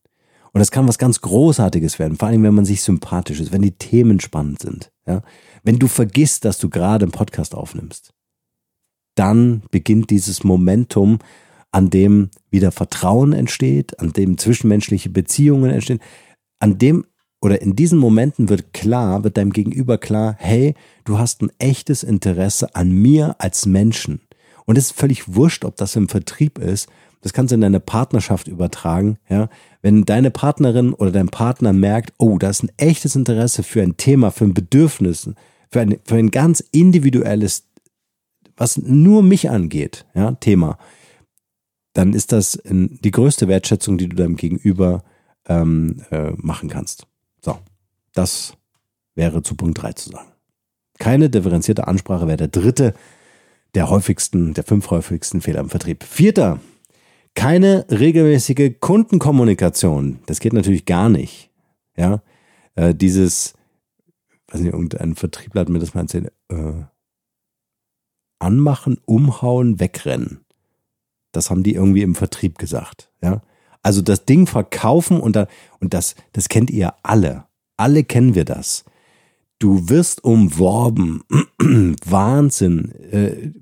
Und 0.52 0.58
das 0.60 0.70
kann 0.70 0.88
was 0.88 0.98
ganz 0.98 1.20
Großartiges 1.20 1.98
werden, 1.98 2.16
vor 2.16 2.28
allem 2.28 2.42
wenn 2.42 2.54
man 2.54 2.64
sich 2.64 2.82
sympathisch 2.82 3.40
ist, 3.40 3.52
wenn 3.52 3.62
die 3.62 3.78
Themen 3.78 4.20
spannend 4.20 4.60
sind. 4.60 4.90
Ja? 5.06 5.22
Wenn 5.62 5.78
du 5.78 5.86
vergisst, 5.86 6.44
dass 6.44 6.58
du 6.58 6.68
gerade 6.70 7.04
einen 7.04 7.12
Podcast 7.12 7.54
aufnimmst, 7.54 8.12
dann 9.14 9.62
beginnt 9.70 10.10
dieses 10.10 10.44
Momentum, 10.44 11.18
an 11.76 11.90
dem 11.90 12.30
wieder 12.48 12.72
Vertrauen 12.72 13.34
entsteht, 13.34 14.00
an 14.00 14.14
dem 14.14 14.38
zwischenmenschliche 14.38 15.10
Beziehungen 15.10 15.70
entstehen, 15.70 16.00
an 16.58 16.78
dem 16.78 17.04
oder 17.42 17.60
in 17.60 17.76
diesen 17.76 17.98
Momenten 17.98 18.48
wird 18.48 18.72
klar, 18.72 19.24
wird 19.24 19.36
deinem 19.36 19.52
Gegenüber 19.52 19.98
klar, 19.98 20.36
hey, 20.38 20.74
du 21.04 21.18
hast 21.18 21.42
ein 21.42 21.52
echtes 21.58 22.02
Interesse 22.02 22.74
an 22.74 22.92
mir 22.92 23.36
als 23.40 23.66
Menschen. 23.66 24.22
Und 24.64 24.78
es 24.78 24.86
ist 24.86 24.98
völlig 24.98 25.34
wurscht, 25.34 25.66
ob 25.66 25.76
das 25.76 25.96
im 25.96 26.08
Vertrieb 26.08 26.58
ist. 26.58 26.88
Das 27.20 27.34
kannst 27.34 27.50
du 27.50 27.56
in 27.56 27.60
deine 27.60 27.78
Partnerschaft 27.78 28.48
übertragen, 28.48 29.18
ja. 29.28 29.50
Wenn 29.82 30.06
deine 30.06 30.30
Partnerin 30.30 30.94
oder 30.94 31.12
dein 31.12 31.28
Partner 31.28 31.74
merkt, 31.74 32.14
oh, 32.16 32.38
da 32.38 32.48
ist 32.48 32.62
ein 32.62 32.72
echtes 32.78 33.16
Interesse 33.16 33.62
für 33.62 33.82
ein 33.82 33.98
Thema, 33.98 34.30
für 34.30 34.44
ein 34.44 34.54
Bedürfnis, 34.54 35.28
für 35.68 35.80
ein, 35.82 35.98
für 36.04 36.16
ein 36.16 36.30
ganz 36.30 36.60
individuelles, 36.72 37.64
was 38.56 38.78
nur 38.78 39.22
mich 39.22 39.50
angeht, 39.50 40.06
ja, 40.14 40.32
Thema, 40.32 40.78
dann 41.96 42.12
ist 42.12 42.32
das 42.32 42.60
die 42.64 43.10
größte 43.10 43.48
Wertschätzung, 43.48 43.96
die 43.96 44.08
du 44.08 44.16
deinem 44.16 44.36
Gegenüber 44.36 45.02
ähm, 45.48 46.02
äh, 46.10 46.32
machen 46.36 46.68
kannst. 46.68 47.06
So, 47.40 47.58
das 48.12 48.54
wäre 49.14 49.42
zu 49.42 49.54
Punkt 49.54 49.80
3 49.80 49.92
zu 49.94 50.10
sagen. 50.10 50.28
Keine 50.98 51.30
differenzierte 51.30 51.88
Ansprache 51.88 52.26
wäre 52.26 52.36
der 52.36 52.48
dritte 52.48 52.94
der 53.74 53.90
häufigsten, 53.90 54.54
der 54.54 54.64
fünf 54.64 54.90
häufigsten 54.90 55.40
Fehler 55.40 55.60
im 55.60 55.70
Vertrieb. 55.70 56.02
Vierter, 56.02 56.60
keine 57.34 57.86
regelmäßige 57.90 58.72
Kundenkommunikation. 58.80 60.20
Das 60.26 60.40
geht 60.40 60.52
natürlich 60.52 60.86
gar 60.86 61.08
nicht. 61.08 61.50
Ja, 61.96 62.22
äh, 62.74 62.94
dieses, 62.94 63.54
weiß 64.48 64.60
nicht, 64.60 64.72
irgendein 64.72 65.14
Vertriebler 65.14 65.62
hat 65.62 65.68
mir 65.70 65.78
das 65.78 65.94
mal 65.94 66.02
erzählt, 66.02 66.32
äh, 66.48 66.84
anmachen, 68.38 68.98
umhauen, 69.06 69.80
wegrennen. 69.80 70.45
Das 71.36 71.50
haben 71.50 71.62
die 71.62 71.74
irgendwie 71.74 72.02
im 72.02 72.14
Vertrieb 72.14 72.58
gesagt. 72.58 73.10
Ja, 73.22 73.42
also 73.82 74.02
das 74.02 74.24
Ding 74.24 74.46
verkaufen 74.46 75.20
und, 75.20 75.36
da, 75.36 75.46
und 75.80 75.94
das, 75.94 76.16
das 76.32 76.48
kennt 76.48 76.70
ihr 76.70 76.94
alle. 77.02 77.44
Alle 77.76 78.04
kennen 78.04 78.34
wir 78.34 78.44
das. 78.44 78.84
Du 79.58 79.88
wirst 79.88 80.24
umworben. 80.24 81.22
Wahnsinn. 82.04 82.92
Äh, 83.10 83.52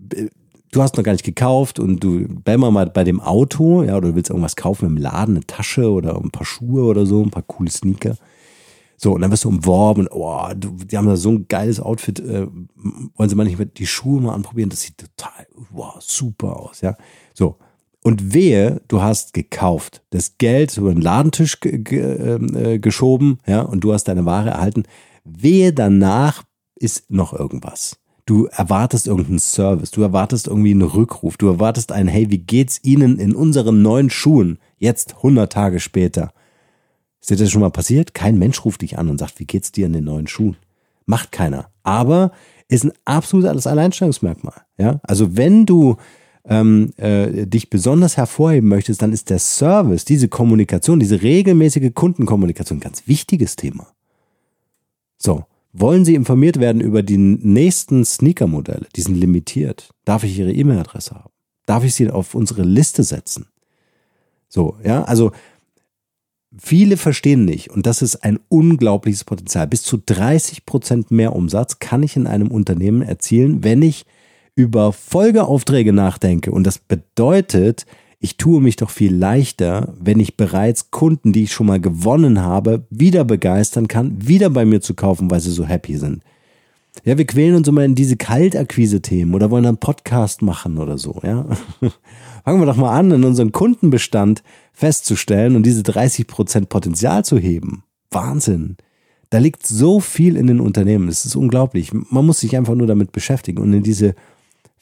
du 0.74 0.82
hast 0.82 0.96
noch 0.96 1.04
gar 1.04 1.12
nicht 1.12 1.24
gekauft 1.24 1.78
und 1.78 2.02
du 2.02 2.26
bleib 2.26 2.58
mal 2.58 2.87
bei 2.87 3.04
dem 3.04 3.20
Auto, 3.20 3.82
ja, 3.82 3.96
oder 3.96 4.08
du 4.08 4.14
willst 4.16 4.30
irgendwas 4.30 4.56
kaufen 4.56 4.87
im 4.87 4.96
Laden, 4.96 5.37
eine 5.37 5.46
Tasche 5.46 5.90
oder 5.90 6.16
ein 6.16 6.30
paar 6.30 6.46
Schuhe 6.46 6.84
oder 6.84 7.06
so, 7.06 7.22
ein 7.22 7.30
paar 7.30 7.42
coole 7.42 7.70
Sneaker. 7.70 8.16
So, 8.96 9.12
und 9.12 9.20
dann 9.20 9.30
wirst 9.30 9.44
du 9.44 9.48
umworben, 9.48 10.08
oh, 10.10 10.48
du, 10.56 10.70
die 10.70 10.96
haben 10.96 11.06
da 11.06 11.16
so 11.16 11.30
ein 11.30 11.48
geiles 11.48 11.80
Outfit, 11.80 12.20
äh, 12.20 12.46
wollen 13.14 13.28
sie 13.28 13.34
mal 13.34 13.44
nicht 13.44 13.78
die 13.78 13.87
Schuhe 13.87 14.20
mal 14.20 14.34
anprobieren, 14.34 14.70
das 14.70 14.82
sieht 14.82 14.98
total, 14.98 15.46
wow, 15.70 15.96
super 16.00 16.56
aus, 16.60 16.80
ja. 16.80 16.96
So. 17.35 17.57
Und 18.03 18.35
wehe, 18.35 18.83
du 18.88 19.03
hast 19.03 19.33
gekauft, 19.33 20.03
das 20.11 20.37
Geld 20.38 20.77
über 20.77 20.92
den 20.92 21.01
Ladentisch 21.01 21.59
ähm, 21.64 22.55
äh, 22.55 22.79
geschoben, 22.79 23.38
ja, 23.47 23.62
und 23.62 23.81
du 23.81 23.92
hast 23.92 24.05
deine 24.05 24.27
Ware 24.27 24.51
erhalten. 24.51 24.85
Wehe 25.25 25.73
danach 25.73 26.44
ist 26.77 27.11
noch 27.11 27.33
irgendwas. 27.33 27.97
Du 28.27 28.47
erwartest 28.47 29.07
irgendeinen 29.07 29.38
Service, 29.38 29.90
du 29.90 30.03
erwartest 30.03 30.49
irgendwie 30.49 30.73
einen 30.73 30.83
Rückruf, 30.83 31.37
du 31.37 31.49
erwartest 31.49 31.92
ein, 31.92 32.07
hey, 32.09 32.31
wie 32.31 32.38
geht's 32.38 32.81
Ihnen 32.83 33.18
in 33.18 33.35
unseren 33.35 33.83
neuen 33.83 34.11
Schuhen 34.11 34.59
jetzt 34.79 35.16
100 35.16 35.51
Tage 35.51 35.81
später? 35.81 36.33
Ist 37.20 37.31
dir 37.31 37.37
das 37.37 37.51
schon 37.51 37.62
mal 37.62 37.70
passiert? 37.70 38.12
Kein 38.12 38.38
Mensch 38.38 38.64
ruft 38.66 38.83
dich 38.83 38.99
an 38.99 39.09
und 39.09 39.18
sagt, 39.18 39.40
wie 39.40 39.47
geht's 39.47 39.73
dir 39.73 39.87
in 39.87 39.94
den 39.94 40.05
neuen 40.05 40.27
Schuhen? 40.27 40.57
Macht 41.07 41.33
keiner. 41.33 41.70
Aber 41.83 42.33
ist 42.68 42.85
ein 42.85 42.92
absolutes 43.07 43.66
Alleinstellungsmerkmal. 43.66 44.62
Ja, 44.77 45.01
also 45.03 45.37
wenn 45.37 45.64
du 45.64 45.97
ähm, 46.46 46.92
äh, 46.96 47.46
dich 47.46 47.70
besonders 47.70 48.16
hervorheben 48.16 48.68
möchtest, 48.68 49.02
dann 49.02 49.12
ist 49.12 49.30
der 49.30 49.38
Service, 49.38 50.04
diese 50.04 50.28
Kommunikation, 50.28 51.00
diese 51.00 51.22
regelmäßige 51.22 51.92
Kundenkommunikation 51.94 52.78
ein 52.78 52.83
ganz 52.83 53.07
wichtiges 53.07 53.57
Thema. 53.57 53.87
So, 55.16 55.44
wollen 55.72 56.04
Sie 56.04 56.14
informiert 56.14 56.61
werden 56.61 56.80
über 56.80 57.02
die 57.02 57.18
nächsten 57.18 58.04
Sneaker-Modelle? 58.04 58.87
Die 58.94 59.00
sind 59.00 59.16
limitiert. 59.16 59.90
Darf 60.04 60.22
ich 60.22 60.38
Ihre 60.38 60.52
E-Mail-Adresse 60.52 61.14
haben? 61.14 61.30
Darf 61.66 61.83
ich 61.85 61.94
Sie 61.94 62.11
auf 62.11 62.35
unsere 62.35 62.62
Liste 62.62 63.02
setzen? 63.02 63.46
So, 64.48 64.76
ja, 64.85 65.02
also 65.02 65.33
viele 66.57 66.96
verstehen 66.96 67.44
nicht, 67.44 67.70
und 67.70 67.87
das 67.87 68.02
ist 68.02 68.22
ein 68.22 68.38
unglaubliches 68.48 69.24
Potenzial. 69.24 69.66
Bis 69.66 69.83
zu 69.83 69.96
30 69.96 70.66
Prozent 70.66 71.11
mehr 71.11 71.35
Umsatz 71.35 71.80
kann 71.80 72.02
ich 72.02 72.16
in 72.16 72.26
einem 72.26 72.48
Unternehmen 72.48 73.02
erzielen, 73.02 73.64
wenn 73.64 73.83
ich 73.83 74.04
über 74.56 74.92
Folgeaufträge 74.92 75.92
nachdenke. 75.92 76.50
Und 76.52 76.64
das 76.64 76.78
bedeutet, 76.78 77.86
ich 78.20 78.36
tue 78.36 78.60
mich 78.60 78.76
doch 78.76 78.90
viel 78.90 79.14
leichter, 79.14 79.94
wenn 80.00 80.20
ich 80.20 80.36
bereits 80.36 80.90
Kunden, 80.90 81.32
die 81.32 81.44
ich 81.44 81.52
schon 81.52 81.66
mal 81.66 81.80
gewonnen 81.80 82.40
habe, 82.40 82.86
wieder 82.88 83.24
begeistern 83.24 83.88
kann, 83.88 84.16
wieder 84.26 84.50
bei 84.50 84.64
mir 84.64 84.80
zu 84.80 84.94
kaufen, 84.94 85.30
weil 85.30 85.40
sie 85.40 85.50
so 85.50 85.66
happy 85.66 85.96
sind. 85.96 86.22
Ja, 87.04 87.18
wir 87.18 87.26
quälen 87.26 87.56
uns 87.56 87.66
immer 87.66 87.84
in 87.84 87.96
diese 87.96 88.16
Kaltakquise-Themen 88.16 89.34
oder 89.34 89.50
wollen 89.50 89.66
einen 89.66 89.78
Podcast 89.78 90.42
machen 90.42 90.78
oder 90.78 90.96
so, 90.96 91.20
ja. 91.24 91.44
Fangen 92.44 92.60
wir 92.60 92.66
doch 92.66 92.76
mal 92.76 92.96
an, 92.96 93.10
in 93.10 93.24
unserem 93.24 93.52
Kundenbestand 93.52 94.42
festzustellen 94.72 95.56
und 95.56 95.64
diese 95.64 95.82
30% 95.82 96.66
Potenzial 96.66 97.24
zu 97.24 97.36
heben. 97.38 97.82
Wahnsinn. 98.10 98.76
Da 99.30 99.38
liegt 99.38 99.66
so 99.66 99.98
viel 99.98 100.36
in 100.36 100.46
den 100.46 100.60
Unternehmen. 100.60 101.08
Es 101.08 101.24
ist 101.24 101.34
unglaublich. 101.34 101.92
Man 101.92 102.24
muss 102.24 102.40
sich 102.40 102.56
einfach 102.56 102.74
nur 102.74 102.86
damit 102.86 103.12
beschäftigen 103.12 103.60
und 103.60 103.72
in 103.72 103.82
diese 103.82 104.14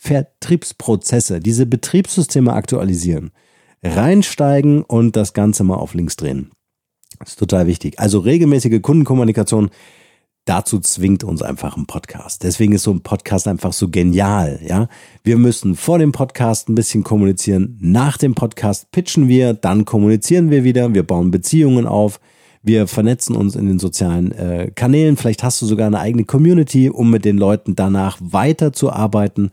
Vertriebsprozesse, 0.04 1.38
diese 1.38 1.64
Betriebssysteme 1.64 2.52
aktualisieren, 2.52 3.30
reinsteigen 3.84 4.82
und 4.82 5.14
das 5.14 5.32
Ganze 5.32 5.62
mal 5.62 5.76
auf 5.76 5.94
links 5.94 6.16
drehen. 6.16 6.50
Das 7.20 7.30
ist 7.30 7.38
total 7.38 7.68
wichtig. 7.68 8.00
Also 8.00 8.18
regelmäßige 8.18 8.82
Kundenkommunikation, 8.82 9.70
dazu 10.44 10.80
zwingt 10.80 11.22
uns 11.22 11.40
einfach 11.40 11.76
ein 11.76 11.86
Podcast. 11.86 12.42
Deswegen 12.42 12.72
ist 12.72 12.82
so 12.82 12.90
ein 12.90 13.02
Podcast 13.02 13.46
einfach 13.46 13.72
so 13.72 13.90
genial, 13.90 14.58
ja. 14.66 14.88
Wir 15.22 15.38
müssen 15.38 15.76
vor 15.76 16.00
dem 16.00 16.10
Podcast 16.10 16.68
ein 16.68 16.74
bisschen 16.74 17.04
kommunizieren, 17.04 17.78
nach 17.80 18.18
dem 18.18 18.34
Podcast 18.34 18.90
pitchen 18.90 19.28
wir, 19.28 19.54
dann 19.54 19.84
kommunizieren 19.84 20.50
wir 20.50 20.64
wieder, 20.64 20.92
wir 20.94 21.04
bauen 21.04 21.30
Beziehungen 21.30 21.86
auf, 21.86 22.18
wir 22.60 22.88
vernetzen 22.88 23.36
uns 23.36 23.54
in 23.54 23.68
den 23.68 23.78
sozialen 23.78 24.32
äh, 24.32 24.72
Kanälen, 24.74 25.16
vielleicht 25.16 25.44
hast 25.44 25.62
du 25.62 25.66
sogar 25.66 25.86
eine 25.86 26.00
eigene 26.00 26.24
Community, 26.24 26.90
um 26.90 27.08
mit 27.08 27.24
den 27.24 27.38
Leuten 27.38 27.76
danach 27.76 28.18
weiterzuarbeiten. 28.20 29.52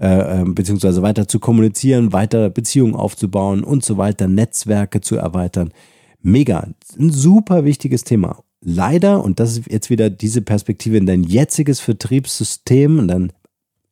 Äh, 0.00 0.40
ähm, 0.40 0.54
beziehungsweise 0.54 1.02
weiter 1.02 1.28
zu 1.28 1.38
kommunizieren, 1.40 2.14
weiter 2.14 2.48
Beziehungen 2.48 2.94
aufzubauen 2.94 3.62
und 3.62 3.84
so 3.84 3.98
weiter, 3.98 4.28
Netzwerke 4.28 5.02
zu 5.02 5.16
erweitern. 5.16 5.74
Mega, 6.22 6.68
ein 6.98 7.10
super 7.10 7.66
wichtiges 7.66 8.04
Thema. 8.04 8.42
Leider, 8.62 9.22
und 9.22 9.40
das 9.40 9.58
ist 9.58 9.70
jetzt 9.70 9.90
wieder 9.90 10.08
diese 10.08 10.40
Perspektive 10.40 10.96
in 10.96 11.04
dein 11.04 11.22
jetziges 11.22 11.80
Vertriebssystem 11.80 12.98
und 12.98 13.08
dein, 13.08 13.32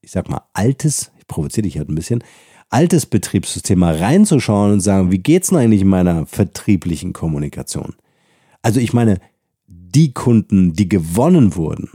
ich 0.00 0.10
sag 0.10 0.30
mal, 0.30 0.40
altes, 0.54 1.10
ich 1.18 1.26
provoziere 1.26 1.64
dich 1.64 1.76
halt 1.76 1.90
ein 1.90 1.94
bisschen, 1.94 2.24
altes 2.70 3.04
Betriebssystem 3.04 3.78
mal 3.78 3.96
reinzuschauen 3.96 4.72
und 4.72 4.80
sagen, 4.80 5.12
wie 5.12 5.18
geht's 5.18 5.48
denn 5.48 5.58
eigentlich 5.58 5.82
in 5.82 5.88
meiner 5.88 6.24
vertrieblichen 6.24 7.12
Kommunikation? 7.12 7.94
Also 8.62 8.80
ich 8.80 8.94
meine, 8.94 9.20
die 9.66 10.14
Kunden, 10.14 10.72
die 10.72 10.88
gewonnen 10.88 11.54
wurden, 11.54 11.90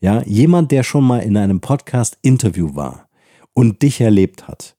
ja, 0.00 0.24
jemand, 0.24 0.72
der 0.72 0.82
schon 0.82 1.04
mal 1.04 1.20
in 1.20 1.36
einem 1.36 1.60
Podcast-Interview 1.60 2.74
war, 2.74 3.08
und 3.54 3.82
dich 3.82 4.00
erlebt 4.00 4.48
hat, 4.48 4.76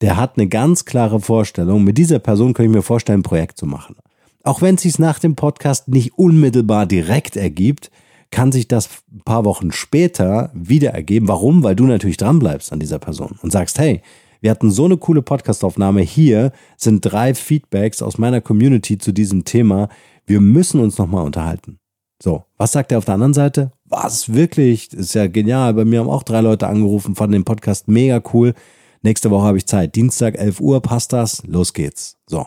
der 0.00 0.16
hat 0.16 0.36
eine 0.36 0.48
ganz 0.48 0.84
klare 0.84 1.20
Vorstellung, 1.20 1.84
mit 1.84 1.98
dieser 1.98 2.18
Person 2.18 2.54
kann 2.54 2.66
ich 2.66 2.72
mir 2.72 2.82
vorstellen, 2.82 3.20
ein 3.20 3.24
Projekt 3.24 3.58
zu 3.58 3.66
machen. 3.66 3.96
Auch 4.42 4.62
wenn 4.62 4.76
es 4.76 4.82
sich 4.82 4.98
nach 4.98 5.18
dem 5.18 5.34
Podcast 5.34 5.88
nicht 5.88 6.18
unmittelbar 6.18 6.86
direkt 6.86 7.36
ergibt, 7.36 7.90
kann 8.30 8.52
sich 8.52 8.68
das 8.68 8.88
ein 9.12 9.22
paar 9.24 9.44
Wochen 9.44 9.72
später 9.72 10.50
wieder 10.54 10.90
ergeben. 10.90 11.28
Warum? 11.28 11.62
Weil 11.62 11.76
du 11.76 11.84
natürlich 11.84 12.16
dranbleibst 12.16 12.72
an 12.72 12.80
dieser 12.80 12.98
Person 12.98 13.38
und 13.42 13.50
sagst, 13.50 13.78
hey, 13.78 14.02
wir 14.40 14.50
hatten 14.50 14.70
so 14.70 14.84
eine 14.84 14.96
coole 14.98 15.22
Podcastaufnahme. 15.22 16.02
Hier 16.02 16.52
sind 16.76 17.00
drei 17.00 17.34
Feedbacks 17.34 18.02
aus 18.02 18.18
meiner 18.18 18.40
Community 18.40 18.98
zu 18.98 19.12
diesem 19.12 19.44
Thema. 19.44 19.88
Wir 20.26 20.40
müssen 20.40 20.80
uns 20.80 20.98
nochmal 20.98 21.24
unterhalten. 21.24 21.78
So, 22.22 22.44
was 22.56 22.72
sagt 22.72 22.92
er 22.92 22.98
auf 22.98 23.04
der 23.04 23.14
anderen 23.14 23.34
Seite? 23.34 23.72
Was, 23.88 24.32
wirklich? 24.32 24.92
Ist 24.92 25.14
ja 25.14 25.26
genial. 25.28 25.74
Bei 25.74 25.84
mir 25.84 26.00
haben 26.00 26.08
auch 26.08 26.24
drei 26.24 26.40
Leute 26.40 26.66
angerufen, 26.66 27.14
fanden 27.14 27.34
den 27.34 27.44
Podcast 27.44 27.86
mega 27.88 28.20
cool. 28.32 28.54
Nächste 29.02 29.30
Woche 29.30 29.44
habe 29.44 29.58
ich 29.58 29.66
Zeit. 29.66 29.94
Dienstag, 29.94 30.36
11 30.36 30.60
Uhr, 30.60 30.80
passt 30.80 31.12
das? 31.12 31.42
Los 31.46 31.72
geht's. 31.72 32.16
So. 32.26 32.46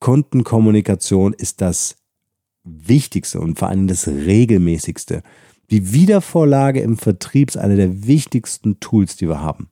Kundenkommunikation 0.00 1.32
ist 1.32 1.60
das 1.60 1.96
Wichtigste 2.64 3.40
und 3.40 3.58
vor 3.58 3.68
allem 3.68 3.86
das 3.86 4.08
Regelmäßigste. 4.08 5.22
Die 5.70 5.92
Wiedervorlage 5.92 6.80
im 6.80 6.96
Vertrieb 6.96 7.50
ist 7.50 7.56
eine 7.56 7.76
der 7.76 8.06
wichtigsten 8.06 8.80
Tools, 8.80 9.16
die 9.16 9.28
wir 9.28 9.40
haben. 9.40 9.68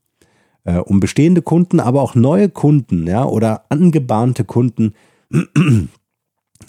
Äh, 0.65 0.79
um 0.79 1.01
bestehende 1.01 1.43
Kunden, 1.43 1.81
aber 1.81 2.03
auch 2.03 2.15
neue 2.15 2.49
Kunden, 2.49 3.07
ja, 3.07 3.25
oder 3.25 3.65
angebahnte 3.71 4.45
Kunden 4.45 4.95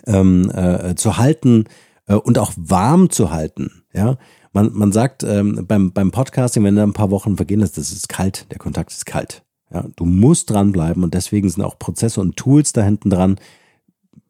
ähm, 0.08 0.52
äh, 0.52 0.96
zu 0.96 1.18
halten, 1.18 1.66
äh, 2.08 2.16
und 2.16 2.40
auch 2.40 2.54
warm 2.56 3.10
zu 3.10 3.32
halten. 3.32 3.84
Ja, 3.98 4.18
man, 4.54 4.72
man 4.74 4.92
sagt 4.92 5.24
ähm, 5.24 5.66
beim, 5.68 5.92
beim 5.92 6.12
Podcasting, 6.12 6.64
wenn 6.64 6.76
da 6.76 6.84
ein 6.84 6.94
paar 6.94 7.10
Wochen 7.10 7.36
vergehen, 7.36 7.62
das, 7.62 7.72
das 7.72 7.92
ist 7.92 8.08
kalt, 8.08 8.46
der 8.52 8.60
Kontakt 8.60 8.92
ist 8.92 9.08
kalt. 9.08 9.44
Ja, 9.74 9.86
du 9.96 10.06
musst 10.06 10.52
dranbleiben 10.52 11.04
und 11.04 11.16
deswegen 11.16 11.50
sind 11.50 11.64
auch 11.64 11.80
Prozesse 11.80 12.22
und 12.22 12.38
Tools 12.38 12.74
da 12.74 12.84
hinten 12.84 13.10
dran. 13.10 13.40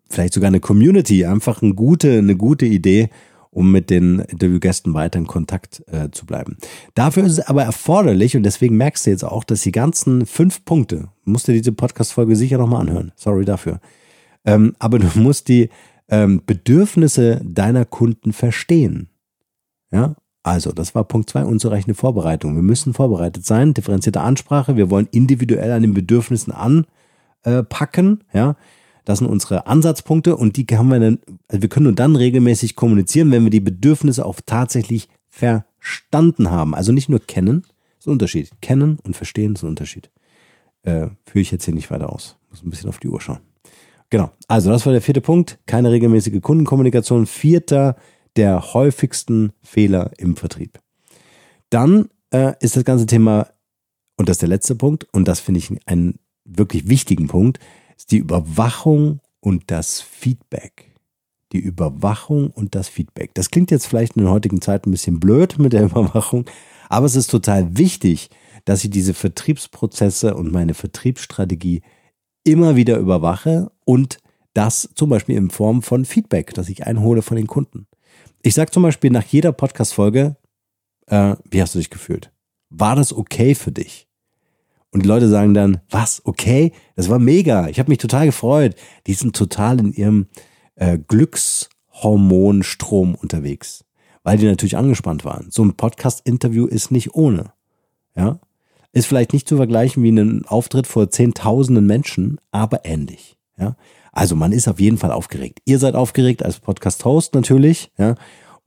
Vielleicht 0.09 0.33
sogar 0.33 0.47
eine 0.47 0.61
Community, 0.61 1.25
einfach 1.25 1.61
eine 1.61 1.73
gute, 1.73 2.17
eine 2.17 2.37
gute 2.37 2.65
Idee, 2.65 3.09
um 3.51 3.71
mit 3.71 3.89
den 3.89 4.19
Interviewgästen 4.19 4.93
weiter 4.93 5.19
in 5.19 5.27
Kontakt 5.27 5.83
äh, 5.87 6.11
zu 6.11 6.25
bleiben. 6.25 6.57
Dafür 6.95 7.25
ist 7.25 7.33
es 7.33 7.39
aber 7.41 7.63
erforderlich 7.63 8.37
und 8.37 8.43
deswegen 8.43 8.77
merkst 8.77 9.05
du 9.05 9.09
jetzt 9.09 9.25
auch, 9.25 9.43
dass 9.43 9.61
die 9.61 9.71
ganzen 9.73 10.25
fünf 10.25 10.63
Punkte, 10.63 11.09
musst 11.25 11.49
du 11.49 11.51
diese 11.51 11.73
Podcast-Folge 11.73 12.37
sicher 12.37 12.57
nochmal 12.57 12.81
anhören. 12.81 13.11
Sorry 13.15 13.43
dafür. 13.43 13.81
Ähm, 14.45 14.75
aber 14.79 14.97
du 14.99 15.07
musst 15.19 15.49
die 15.49 15.69
ähm, 16.07 16.41
Bedürfnisse 16.45 17.41
deiner 17.43 17.83
Kunden 17.83 18.31
verstehen. 18.31 19.09
Ja, 19.91 20.15
also, 20.43 20.71
das 20.71 20.95
war 20.95 21.03
Punkt 21.03 21.29
zwei 21.29 21.43
unzureichende 21.43 21.93
Vorbereitung. 21.95 22.55
Wir 22.55 22.61
müssen 22.63 22.93
vorbereitet 22.93 23.45
sein, 23.45 23.73
differenzierte 23.73 24.21
Ansprache. 24.21 24.77
Wir 24.77 24.89
wollen 24.89 25.07
individuell 25.11 25.71
an 25.71 25.81
den 25.81 25.93
Bedürfnissen 25.93 26.53
anpacken. 26.53 28.23
Ja, 28.33 28.55
Das 29.03 29.19
sind 29.19 29.27
unsere 29.27 29.67
Ansatzpunkte 29.67 30.35
und 30.35 30.57
die 30.57 30.65
haben 30.77 30.89
wir 30.89 30.99
dann, 30.99 31.19
also 31.47 31.61
wir 31.61 31.69
können 31.69 31.85
nur 31.85 31.95
dann 31.95 32.15
regelmäßig 32.17 32.75
kommunizieren, 32.75 33.31
wenn 33.31 33.43
wir 33.43 33.49
die 33.49 33.61
Bedürfnisse 33.61 34.25
auch 34.25 34.39
tatsächlich 34.45 35.07
verstanden 35.29 36.49
haben. 36.51 36.75
Also 36.75 36.91
nicht 36.91 37.07
nur 37.07 37.19
kennen, 37.19 37.63
ist 37.99 38.07
ein 38.07 38.11
Unterschied. 38.11 38.51
Kennen 38.61 38.99
und 39.03 39.15
verstehen 39.15 39.55
ist 39.55 39.63
ein 39.63 39.69
Unterschied. 39.69 40.09
Äh, 40.83 41.07
führe 41.25 41.41
ich 41.41 41.51
jetzt 41.51 41.65
hier 41.65 41.73
nicht 41.73 41.89
weiter 41.89 42.11
aus. 42.11 42.37
Muss 42.49 42.63
ein 42.63 42.69
bisschen 42.69 42.89
auf 42.89 42.99
die 42.99 43.07
Uhr 43.07 43.21
schauen. 43.21 43.39
Genau. 44.09 44.31
Also, 44.47 44.69
das 44.69 44.85
war 44.85 44.93
der 44.93 45.01
vierte 45.01 45.21
Punkt. 45.21 45.59
Keine 45.65 45.91
regelmäßige 45.91 46.41
Kundenkommunikation. 46.41 47.25
Vierter 47.25 47.95
der 48.37 48.73
häufigsten 48.73 49.51
Fehler 49.63 50.11
im 50.17 50.35
Vertrieb. 50.35 50.79
Dann 51.69 52.09
äh, 52.31 52.53
ist 52.59 52.77
das 52.77 52.85
ganze 52.85 53.05
Thema, 53.05 53.47
und 54.15 54.29
das 54.29 54.35
ist 54.35 54.41
der 54.41 54.49
letzte 54.49 54.75
Punkt, 54.75 55.07
und 55.11 55.27
das 55.27 55.39
finde 55.39 55.59
ich 55.59 55.71
einen 55.87 56.19
wirklich 56.45 56.87
wichtigen 56.87 57.27
Punkt, 57.27 57.59
ist 57.97 58.11
die 58.11 58.17
Überwachung 58.17 59.19
und 59.39 59.69
das 59.71 60.01
Feedback. 60.01 60.93
Die 61.51 61.59
Überwachung 61.59 62.51
und 62.51 62.75
das 62.75 62.89
Feedback. 62.89 63.33
Das 63.33 63.49
klingt 63.49 63.71
jetzt 63.71 63.87
vielleicht 63.87 64.15
in 64.15 64.23
der 64.23 64.31
heutigen 64.31 64.61
Zeit 64.61 64.85
ein 64.85 64.91
bisschen 64.91 65.19
blöd 65.19 65.59
mit 65.59 65.73
der 65.73 65.83
Überwachung, 65.85 66.45
aber 66.89 67.05
es 67.05 67.15
ist 67.15 67.31
total 67.31 67.77
wichtig, 67.77 68.29
dass 68.65 68.83
ich 68.83 68.89
diese 68.89 69.13
Vertriebsprozesse 69.13 70.35
und 70.35 70.51
meine 70.51 70.73
Vertriebsstrategie 70.73 71.81
immer 72.43 72.75
wieder 72.75 72.97
überwache 72.97 73.71
und 73.85 74.19
das 74.53 74.89
zum 74.95 75.09
Beispiel 75.09 75.37
in 75.37 75.49
Form 75.49 75.81
von 75.81 76.05
Feedback, 76.05 76.53
das 76.53 76.69
ich 76.69 76.85
einhole 76.85 77.21
von 77.21 77.37
den 77.37 77.47
Kunden. 77.47 77.87
Ich 78.47 78.53
sage 78.53 78.71
zum 78.71 78.83
Beispiel 78.83 79.11
nach 79.11 79.25
jeder 79.25 79.51
Podcast-Folge, 79.51 80.37
äh, 81.07 81.35
wie 81.51 81.61
hast 81.61 81.75
du 81.75 81.79
dich 81.79 81.89
gefühlt? 81.89 82.31
War 82.69 82.95
das 82.95 83.11
okay 83.11 83.55
für 83.55 83.73
dich? 83.73 84.07
Und 84.89 85.03
die 85.03 85.09
Leute 85.09 85.27
sagen 85.27 85.53
dann, 85.53 85.81
was, 85.89 86.21
okay? 86.23 86.71
Das 86.95 87.09
war 87.09 87.19
mega. 87.19 87.67
Ich 87.67 87.77
habe 87.77 87.89
mich 87.89 87.97
total 87.97 88.25
gefreut. 88.25 88.73
Die 89.05 89.15
sind 89.15 89.35
total 89.35 89.81
in 89.81 89.91
ihrem 89.91 90.27
äh, 90.75 90.97
Glückshormonstrom 90.97 93.15
unterwegs, 93.15 93.83
weil 94.23 94.37
die 94.37 94.45
natürlich 94.45 94.77
angespannt 94.77 95.25
waren. 95.25 95.51
So 95.51 95.65
ein 95.65 95.75
Podcast-Interview 95.75 96.67
ist 96.67 96.89
nicht 96.89 97.15
ohne. 97.15 97.51
Ja, 98.15 98.39
ist 98.93 99.07
vielleicht 99.07 99.33
nicht 99.33 99.49
zu 99.49 99.57
vergleichen 99.57 100.03
wie 100.03 100.11
ein 100.11 100.45
Auftritt 100.45 100.87
vor 100.87 101.09
zehntausenden 101.09 101.85
Menschen, 101.85 102.39
aber 102.51 102.85
ähnlich. 102.85 103.37
Ja, 103.59 103.75
also 104.11 104.35
man 104.35 104.51
ist 104.51 104.67
auf 104.67 104.79
jeden 104.79 104.97
Fall 104.97 105.11
aufgeregt. 105.11 105.59
Ihr 105.65 105.79
seid 105.79 105.95
aufgeregt 105.95 106.43
als 106.43 106.59
Podcast-Host 106.59 107.33
natürlich, 107.35 107.91
ja, 107.97 108.15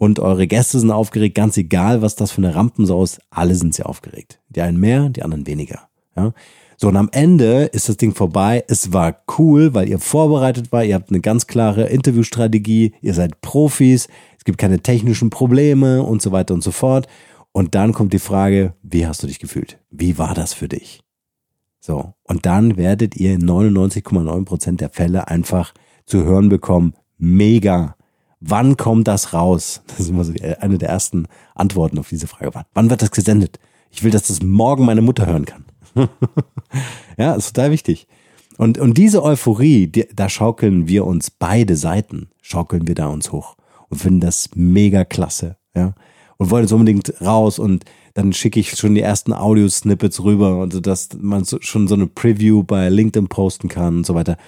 und 0.01 0.19
eure 0.19 0.47
Gäste 0.47 0.81
sind 0.81 0.91
aufgeregt, 0.91 1.35
ganz 1.35 1.59
egal, 1.59 2.01
was 2.01 2.17
das 2.17 2.31
für 2.31 2.39
eine 2.39 2.55
Rampensau 2.55 3.03
ist, 3.05 3.21
alle 3.29 3.55
sind 3.55 3.75
sie 3.75 3.83
aufgeregt. 3.83 4.41
Die 4.49 4.63
einen 4.63 4.81
mehr, 4.81 5.11
die 5.11 5.23
anderen 5.23 5.47
weniger. 5.47 5.91
Ja? 6.17 6.33
So, 6.79 6.89
und 6.89 6.97
am 6.97 7.11
Ende 7.13 7.65
ist 7.65 7.91
das 7.91 7.99
Ding 7.99 8.15
vorbei. 8.15 8.65
Es 8.67 8.95
war 8.95 9.23
cool, 9.37 9.75
weil 9.75 9.91
ihr 9.91 9.99
vorbereitet 9.99 10.73
war. 10.73 10.83
Ihr 10.83 10.95
habt 10.95 11.11
eine 11.11 11.21
ganz 11.21 11.47
klare 11.47 11.91
Interviewstrategie. 11.91 12.95
Ihr 13.03 13.13
seid 13.13 13.43
Profis. 13.43 14.09
Es 14.39 14.45
gibt 14.45 14.57
keine 14.57 14.81
technischen 14.81 15.29
Probleme 15.29 16.03
und 16.03 16.23
so 16.23 16.33
weiter 16.33 16.55
und 16.55 16.63
so 16.63 16.71
fort. 16.71 17.07
Und 17.53 17.75
dann 17.75 17.93
kommt 17.93 18.15
die 18.15 18.19
Frage, 18.19 18.73
wie 18.83 19.07
hast 19.07 19.23
du 19.23 19.27
dich 19.27 19.39
gefühlt? 19.39 19.79
Wie 19.91 20.17
war 20.17 20.33
das 20.33 20.55
für 20.55 20.69
dich? 20.69 21.03
So. 21.81 22.15
Und 22.25 22.47
dann 22.47 22.77
werdet 22.77 23.17
ihr 23.17 23.35
in 23.35 23.43
99,9 23.43 24.45
Prozent 24.45 24.81
der 24.81 24.91
Fälle 24.91 25.29
einfach 25.29 25.73
zu 26.07 26.25
hören 26.25 26.49
bekommen, 26.49 26.95
mega. 27.19 27.97
Wann 28.41 28.77
kommt 28.77 29.09
das 29.09 29.33
raus? 29.33 29.83
Das 29.87 30.01
ist 30.01 30.11
immer 30.11 30.25
so 30.25 30.33
eine 30.61 30.79
der 30.79 30.89
ersten 30.89 31.27
Antworten 31.55 31.99
auf 31.99 32.09
diese 32.09 32.27
Frage. 32.27 32.53
Wann 32.75 32.91
wird 32.91 33.03
das 33.03 33.11
gesendet? 33.11 33.59
Ich 33.91 34.03
will, 34.03 34.11
dass 34.11 34.29
das 34.29 34.43
morgen 34.43 34.85
meine 34.85 35.03
Mutter 35.03 35.27
hören 35.27 35.45
kann. 35.45 35.65
ja, 37.19 37.35
ist 37.35 37.55
total 37.55 37.71
wichtig. 37.71 38.07
Und, 38.57 38.79
und 38.79 38.97
diese 38.99 39.23
Euphorie, 39.23 39.87
die, 39.87 40.07
da 40.15 40.29
schaukeln 40.29 40.87
wir 40.87 41.07
uns 41.07 41.31
beide 41.31 41.77
Seiten, 41.77 42.31
schaukeln 42.43 42.87
wir 42.87 42.95
da 42.95 43.09
uns 43.09 43.33
hoch 43.33 43.57
und 43.89 43.99
finden 43.99 44.21
das 44.21 44.51
mega 44.55 45.05
klasse, 45.05 45.57
ja. 45.75 45.95
Und 46.41 46.51
wollen 46.51 46.65
jetzt 46.65 46.73
unbedingt 46.73 47.21
raus 47.21 47.59
und 47.59 47.85
dann 48.15 48.33
schicke 48.33 48.61
ich 48.61 48.71
schon 48.71 48.95
die 48.95 49.03
ersten 49.03 49.35
Audio-Snippets 49.35 50.25
rüber 50.25 50.63
und 50.63 50.87
dass 50.87 51.11
man 51.21 51.45
so, 51.45 51.59
schon 51.61 51.87
so 51.87 51.95
eine 51.95 52.07
Preview 52.07 52.63
bei 52.63 52.89
LinkedIn 52.89 53.29
posten 53.29 53.69
kann 53.69 53.99
und 53.99 54.07
so 54.07 54.15
weiter. 54.15 54.39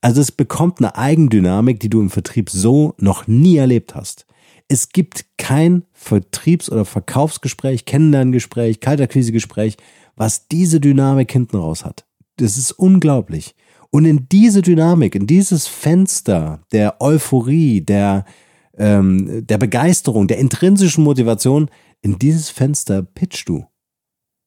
Also 0.00 0.22
es 0.22 0.32
bekommt 0.32 0.78
eine 0.78 0.96
Eigendynamik, 0.96 1.78
die 1.78 1.90
du 1.90 2.00
im 2.00 2.08
Vertrieb 2.08 2.48
so 2.48 2.94
noch 2.96 3.26
nie 3.26 3.58
erlebt 3.58 3.94
hast. 3.94 4.24
Es 4.68 4.88
gibt 4.88 5.26
kein 5.36 5.84
Vertriebs- 5.92 6.70
oder 6.70 6.86
Verkaufsgespräch, 6.86 7.84
Kennenlerngespräch, 7.84 8.80
Kalterquisegespräch, 8.80 9.76
was 10.16 10.48
diese 10.48 10.80
Dynamik 10.80 11.30
hinten 11.32 11.58
raus 11.58 11.84
hat. 11.84 12.06
Das 12.38 12.56
ist 12.56 12.72
unglaublich. 12.72 13.54
Und 13.90 14.06
in 14.06 14.26
diese 14.32 14.62
Dynamik, 14.62 15.14
in 15.14 15.26
dieses 15.26 15.66
Fenster 15.66 16.62
der 16.72 17.02
Euphorie, 17.02 17.82
der, 17.82 18.24
ähm, 18.76 19.46
der 19.46 19.58
Begeisterung, 19.58 20.28
der 20.28 20.38
intrinsischen 20.38 21.04
Motivation, 21.04 21.70
in 22.00 22.18
dieses 22.18 22.50
Fenster 22.50 23.02
pitchst 23.02 23.48
du. 23.48 23.66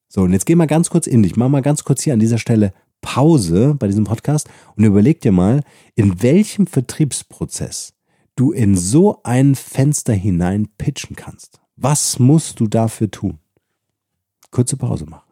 So, 0.08 0.22
und 0.22 0.34
jetzt 0.34 0.46
geh 0.46 0.56
mal 0.56 0.66
ganz 0.68 0.90
kurz 0.90 1.08
in 1.08 1.24
dich, 1.24 1.36
mach 1.36 1.50
mal 1.50 1.62
ganz 1.62 1.84
kurz 1.84 2.04
hier 2.04 2.14
an 2.14 2.20
dieser 2.20 2.38
Stelle 2.38 2.74
Pause 3.02 3.76
bei 3.78 3.88
diesem 3.88 4.06
Podcast 4.06 4.50
und 4.76 4.84
überleg 4.84 5.22
dir 5.22 5.32
mal, 5.32 5.62
in 5.94 6.22
welchem 6.24 6.68
Vertriebsprozess 6.68 7.94
du 8.36 8.52
in 8.52 8.76
so 8.76 9.22
ein 9.24 9.56
Fenster 9.56 10.14
hinein 10.14 10.68
pitchen 10.78 11.16
kannst. 11.16 11.62
Was 11.76 12.20
musst 12.20 12.60
du 12.60 12.68
dafür 12.68 13.12
tun? 13.12 13.40
Kurze 14.52 14.78
Pause 14.78 15.06
machen. 15.06 15.26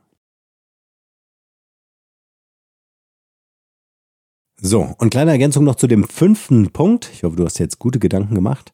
So, 4.66 4.96
und 4.98 5.10
kleine 5.10 5.32
Ergänzung 5.32 5.66
noch 5.66 5.76
zu 5.76 5.88
dem 5.88 6.06
fünften 6.08 6.72
Punkt. 6.72 7.10
Ich 7.14 7.24
hoffe, 7.24 7.36
du 7.36 7.44
hast 7.44 7.60
jetzt 7.60 7.80
gute 7.80 8.00
Gedanken 8.00 8.36
gemacht. 8.36 8.73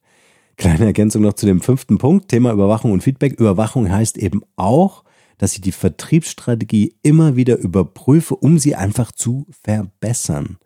Kleine 0.60 0.88
Ergänzung 0.88 1.22
noch 1.22 1.36
zu 1.36 1.46
dem 1.46 1.62
fünften 1.62 2.00
Punkt, 2.00 2.28
Thema 2.28 2.52
Überwachung 2.52 2.92
und 2.92 3.02
Feedback. 3.02 3.40
Überwachung 3.40 3.90
heißt 3.90 4.18
eben 4.18 4.42
auch, 4.58 5.06
dass 5.38 5.54
ich 5.54 5.62
die 5.62 5.72
Vertriebsstrategie 5.72 6.96
immer 7.02 7.38
wieder 7.38 7.58
überprüfe, 7.58 8.36
um 8.36 8.60
sie 8.60 8.76
einfach 8.76 9.14
zu 9.14 9.48
verbessern. 9.64 10.58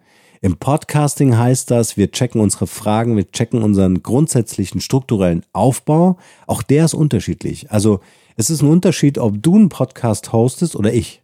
Im 0.42 0.58
Podcasting 0.58 1.38
heißt 1.38 1.70
das, 1.70 1.96
wir 1.96 2.10
checken 2.10 2.42
unsere 2.42 2.66
Fragen, 2.66 3.16
wir 3.16 3.30
checken 3.32 3.62
unseren 3.62 4.02
grundsätzlichen 4.02 4.82
strukturellen 4.82 5.46
Aufbau. 5.54 6.18
Auch 6.48 6.64
der 6.64 6.86
ist 6.86 6.96
unterschiedlich. 6.96 7.70
Also 7.70 8.00
es 8.36 8.50
ist 8.50 8.64
ein 8.64 8.70
Unterschied, 8.70 9.20
ob 9.20 9.44
du 9.44 9.58
einen 9.58 9.70
Podcast 9.70 10.34
hostest 10.34 10.76
oder 10.76 10.92
ich. 10.92 11.22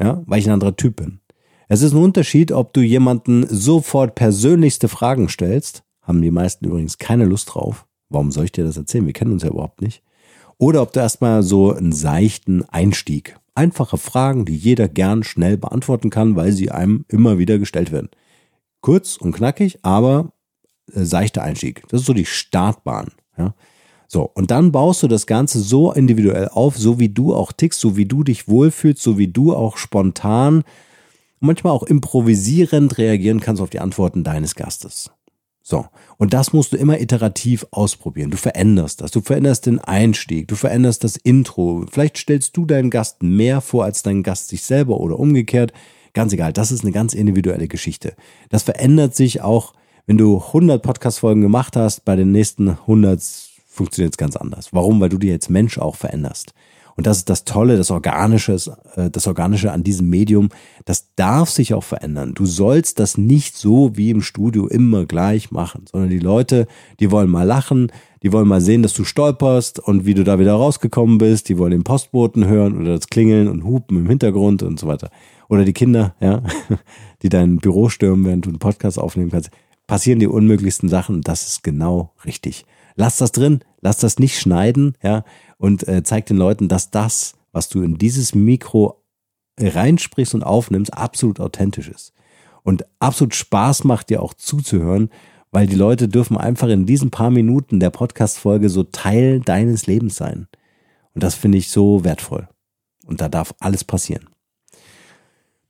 Ja, 0.00 0.22
weil 0.26 0.38
ich 0.38 0.46
ein 0.46 0.52
anderer 0.52 0.76
Typ 0.76 0.94
bin. 0.94 1.18
Es 1.66 1.82
ist 1.82 1.92
ein 1.92 2.04
Unterschied, 2.04 2.52
ob 2.52 2.72
du 2.72 2.82
jemanden 2.82 3.48
sofort 3.48 4.14
persönlichste 4.14 4.86
Fragen 4.86 5.28
stellst. 5.28 5.82
Haben 6.02 6.22
die 6.22 6.30
meisten 6.30 6.66
übrigens 6.66 6.98
keine 6.98 7.24
Lust 7.24 7.52
drauf. 7.52 7.85
Warum 8.08 8.30
soll 8.30 8.44
ich 8.44 8.52
dir 8.52 8.64
das 8.64 8.76
erzählen? 8.76 9.06
Wir 9.06 9.12
kennen 9.12 9.32
uns 9.32 9.42
ja 9.42 9.50
überhaupt 9.50 9.82
nicht. 9.82 10.02
Oder 10.58 10.82
ob 10.82 10.92
du 10.92 11.00
erstmal 11.00 11.42
so 11.42 11.72
einen 11.72 11.92
seichten 11.92 12.64
Einstieg. 12.68 13.38
Einfache 13.54 13.98
Fragen, 13.98 14.44
die 14.44 14.56
jeder 14.56 14.88
gern 14.88 15.22
schnell 15.22 15.56
beantworten 15.56 16.10
kann, 16.10 16.36
weil 16.36 16.52
sie 16.52 16.70
einem 16.70 17.04
immer 17.08 17.38
wieder 17.38 17.58
gestellt 17.58 17.92
werden. 17.92 18.10
Kurz 18.80 19.16
und 19.16 19.32
knackig, 19.32 19.78
aber 19.82 20.32
äh, 20.92 21.04
seichter 21.04 21.42
Einstieg. 21.42 21.82
Das 21.88 22.00
ist 22.00 22.06
so 22.06 22.14
die 22.14 22.26
Startbahn. 22.26 23.12
Ja. 23.36 23.54
So, 24.08 24.22
und 24.22 24.50
dann 24.50 24.72
baust 24.72 25.02
du 25.02 25.08
das 25.08 25.26
Ganze 25.26 25.58
so 25.60 25.92
individuell 25.92 26.48
auf, 26.48 26.78
so 26.78 26.98
wie 27.00 27.08
du 27.08 27.34
auch 27.34 27.52
tickst, 27.52 27.80
so 27.80 27.96
wie 27.96 28.06
du 28.06 28.22
dich 28.22 28.46
wohlfühlst, 28.46 29.02
so 29.02 29.18
wie 29.18 29.28
du 29.28 29.54
auch 29.54 29.76
spontan, 29.76 30.62
manchmal 31.40 31.72
auch 31.72 31.82
improvisierend 31.82 32.98
reagieren 32.98 33.40
kannst 33.40 33.60
auf 33.60 33.70
die 33.70 33.80
Antworten 33.80 34.22
deines 34.22 34.54
Gastes. 34.54 35.10
So. 35.68 35.84
Und 36.16 36.32
das 36.32 36.52
musst 36.52 36.72
du 36.72 36.76
immer 36.76 37.00
iterativ 37.00 37.66
ausprobieren. 37.72 38.30
Du 38.30 38.36
veränderst 38.36 39.00
das. 39.00 39.10
Du 39.10 39.20
veränderst 39.20 39.66
den 39.66 39.80
Einstieg. 39.80 40.46
Du 40.46 40.54
veränderst 40.54 41.02
das 41.02 41.16
Intro. 41.16 41.84
Vielleicht 41.90 42.18
stellst 42.18 42.56
du 42.56 42.66
deinen 42.66 42.88
Gast 42.88 43.24
mehr 43.24 43.60
vor 43.60 43.82
als 43.82 44.04
dein 44.04 44.22
Gast 44.22 44.46
sich 44.46 44.62
selber 44.62 45.00
oder 45.00 45.18
umgekehrt. 45.18 45.72
Ganz 46.12 46.32
egal. 46.32 46.52
Das 46.52 46.70
ist 46.70 46.84
eine 46.84 46.92
ganz 46.92 47.14
individuelle 47.14 47.66
Geschichte. 47.66 48.14
Das 48.48 48.62
verändert 48.62 49.16
sich 49.16 49.40
auch, 49.40 49.74
wenn 50.06 50.16
du 50.16 50.40
100 50.40 50.80
Podcast-Folgen 50.80 51.40
gemacht 51.40 51.74
hast. 51.74 52.04
Bei 52.04 52.14
den 52.14 52.30
nächsten 52.30 52.68
100 52.68 53.20
funktioniert 53.66 54.14
es 54.14 54.18
ganz 54.18 54.36
anders. 54.36 54.72
Warum? 54.72 55.00
Weil 55.00 55.08
du 55.08 55.18
dir 55.18 55.32
jetzt 55.32 55.50
Mensch 55.50 55.78
auch 55.78 55.96
veränderst. 55.96 56.54
Und 56.96 57.06
das 57.06 57.18
ist 57.18 57.28
das 57.28 57.44
Tolle, 57.44 57.76
das 57.76 57.90
Organische, 57.90 58.56
äh, 58.96 59.10
das 59.10 59.26
Organische 59.26 59.70
an 59.70 59.84
diesem 59.84 60.08
Medium. 60.08 60.48
Das 60.86 61.14
darf 61.14 61.50
sich 61.50 61.74
auch 61.74 61.84
verändern. 61.84 62.32
Du 62.34 62.46
sollst 62.46 62.98
das 62.98 63.18
nicht 63.18 63.56
so 63.56 63.96
wie 63.96 64.10
im 64.10 64.22
Studio 64.22 64.66
immer 64.66 65.04
gleich 65.04 65.50
machen, 65.50 65.84
sondern 65.90 66.08
die 66.08 66.18
Leute, 66.18 66.66
die 66.98 67.10
wollen 67.10 67.28
mal 67.28 67.42
lachen, 67.42 67.92
die 68.22 68.32
wollen 68.32 68.48
mal 68.48 68.62
sehen, 68.62 68.82
dass 68.82 68.94
du 68.94 69.04
stolperst 69.04 69.78
und 69.78 70.06
wie 70.06 70.14
du 70.14 70.24
da 70.24 70.38
wieder 70.38 70.54
rausgekommen 70.54 71.18
bist. 71.18 71.50
Die 71.50 71.58
wollen 71.58 71.72
den 71.72 71.84
Postboten 71.84 72.46
hören 72.46 72.80
oder 72.80 72.94
das 72.94 73.08
Klingeln 73.08 73.48
und 73.48 73.64
Hupen 73.64 73.98
im 73.98 74.08
Hintergrund 74.08 74.62
und 74.62 74.80
so 74.80 74.86
weiter. 74.86 75.10
Oder 75.48 75.64
die 75.64 75.74
Kinder, 75.74 76.14
ja, 76.20 76.42
die 77.22 77.28
dein 77.28 77.58
Büro 77.58 77.90
stürmen, 77.90 78.24
während 78.24 78.46
du 78.46 78.50
einen 78.50 78.58
Podcast 78.58 78.98
aufnehmen 78.98 79.30
kannst. 79.30 79.50
Passieren 79.86 80.18
die 80.18 80.26
unmöglichsten 80.26 80.88
Sachen 80.88 81.20
das 81.20 81.46
ist 81.46 81.62
genau 81.62 82.12
richtig. 82.24 82.64
Lass 82.96 83.18
das 83.18 83.30
drin, 83.30 83.60
lass 83.82 83.98
das 83.98 84.18
nicht 84.18 84.40
schneiden, 84.40 84.96
ja 85.02 85.22
und 85.58 85.86
äh, 85.88 86.02
zeig 86.02 86.26
den 86.26 86.36
Leuten, 86.36 86.68
dass 86.68 86.90
das, 86.90 87.34
was 87.52 87.68
du 87.68 87.82
in 87.82 87.98
dieses 87.98 88.34
Mikro 88.34 89.02
reinsprichst 89.58 90.34
und 90.34 90.42
aufnimmst, 90.42 90.92
absolut 90.92 91.40
authentisch 91.40 91.88
ist. 91.88 92.12
und 92.62 92.84
absolut 92.98 93.34
Spaß 93.34 93.84
macht, 93.84 94.10
dir 94.10 94.20
auch 94.20 94.34
zuzuhören, 94.34 95.10
weil 95.52 95.68
die 95.68 95.76
Leute 95.76 96.08
dürfen 96.08 96.36
einfach 96.36 96.68
in 96.68 96.84
diesen 96.84 97.10
paar 97.10 97.30
Minuten 97.30 97.78
der 97.78 97.90
Podcast-Folge 97.90 98.68
so 98.68 98.82
Teil 98.82 99.40
deines 99.40 99.86
Lebens 99.86 100.16
sein. 100.16 100.48
Und 101.14 101.22
das 101.22 101.36
finde 101.36 101.58
ich 101.58 101.70
so 101.70 102.02
wertvoll. 102.02 102.48
Und 103.06 103.20
da 103.20 103.28
darf 103.28 103.54
alles 103.60 103.84
passieren. 103.84 104.28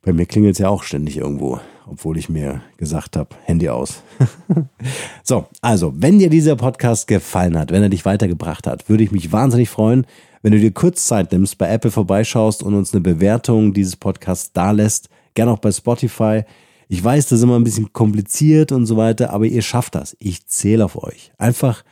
Bei 0.07 0.12
mir 0.12 0.25
klingelt 0.25 0.53
es 0.53 0.61
ja 0.61 0.69
auch 0.69 0.85
ständig 0.85 1.16
irgendwo, 1.16 1.59
obwohl 1.85 2.16
ich 2.16 2.29
mir 2.29 2.62
gesagt 2.77 3.16
habe, 3.16 3.31
Handy 3.42 3.69
aus. 3.69 4.05
so, 5.25 5.47
also, 5.61 5.92
wenn 5.97 6.21
dir 6.21 6.31
dieser 6.31 6.55
Podcast 6.55 7.09
gefallen 7.09 7.59
hat, 7.59 7.73
wenn 7.73 7.83
er 7.83 7.88
dich 7.88 8.05
weitergebracht 8.05 8.69
hat, 8.69 8.88
würde 8.88 9.03
ich 9.03 9.11
mich 9.11 9.33
wahnsinnig 9.33 9.69
freuen, 9.69 10.07
wenn 10.42 10.53
du 10.53 10.61
dir 10.61 10.71
kurz 10.71 11.07
Zeit 11.07 11.33
nimmst, 11.33 11.59
bei 11.59 11.69
Apple 11.69 11.90
vorbeischaust 11.90 12.62
und 12.62 12.75
uns 12.75 12.95
eine 12.95 13.01
Bewertung 13.01 13.73
dieses 13.73 13.97
Podcasts 13.97 14.53
dalässt. 14.53 15.09
Gerne 15.35 15.51
auch 15.51 15.59
bei 15.59 15.73
Spotify. 15.73 16.45
Ich 16.87 17.03
weiß, 17.03 17.27
das 17.27 17.40
ist 17.40 17.42
immer 17.42 17.59
ein 17.59 17.64
bisschen 17.64 17.92
kompliziert 17.92 18.71
und 18.71 18.87
so 18.87 18.97
weiter, 18.97 19.31
aber 19.31 19.47
ihr 19.47 19.62
schafft 19.62 19.97
das. 19.97 20.16
Ich 20.21 20.47
zähle 20.47 20.85
auf 20.85 21.03
euch. 21.03 21.33
Einfach 21.37 21.83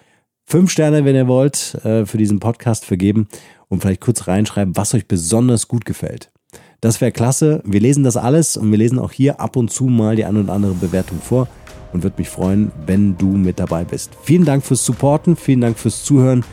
fünf 0.44 0.70
Sterne, 0.70 1.04
wenn 1.04 1.16
ihr 1.16 1.26
wollt, 1.26 1.74
äh, 1.84 2.06
für 2.06 2.18
diesen 2.18 2.38
Podcast 2.38 2.84
vergeben 2.84 3.26
und 3.66 3.80
vielleicht 3.80 4.02
kurz 4.02 4.28
reinschreiben, 4.28 4.76
was 4.76 4.94
euch 4.94 5.08
besonders 5.08 5.66
gut 5.66 5.84
gefällt. 5.84 6.30
Das 6.80 7.00
wäre 7.00 7.12
klasse. 7.12 7.62
Wir 7.64 7.80
lesen 7.80 8.04
das 8.04 8.16
alles 8.16 8.56
und 8.56 8.70
wir 8.70 8.78
lesen 8.78 8.98
auch 8.98 9.12
hier 9.12 9.40
ab 9.40 9.56
und 9.56 9.70
zu 9.70 9.84
mal 9.84 10.16
die 10.16 10.24
eine 10.24 10.40
oder 10.40 10.52
andere 10.52 10.74
Bewertung 10.74 11.20
vor 11.20 11.48
und 11.92 12.02
würde 12.02 12.16
mich 12.18 12.28
freuen, 12.28 12.72
wenn 12.86 13.16
du 13.16 13.26
mit 13.28 13.58
dabei 13.58 13.84
bist. 13.84 14.10
Vielen 14.22 14.44
Dank 14.44 14.64
fürs 14.64 14.84
Supporten, 14.84 15.36
vielen 15.36 15.60
Dank 15.60 15.78
fürs 15.78 16.04
Zuhören 16.04 16.44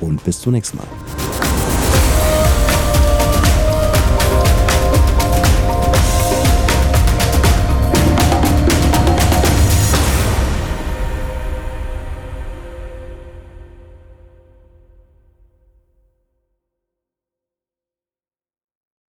und 0.00 0.24
bis 0.24 0.40
zum 0.40 0.52
nächsten 0.52 0.78
Mal. 0.78 1.23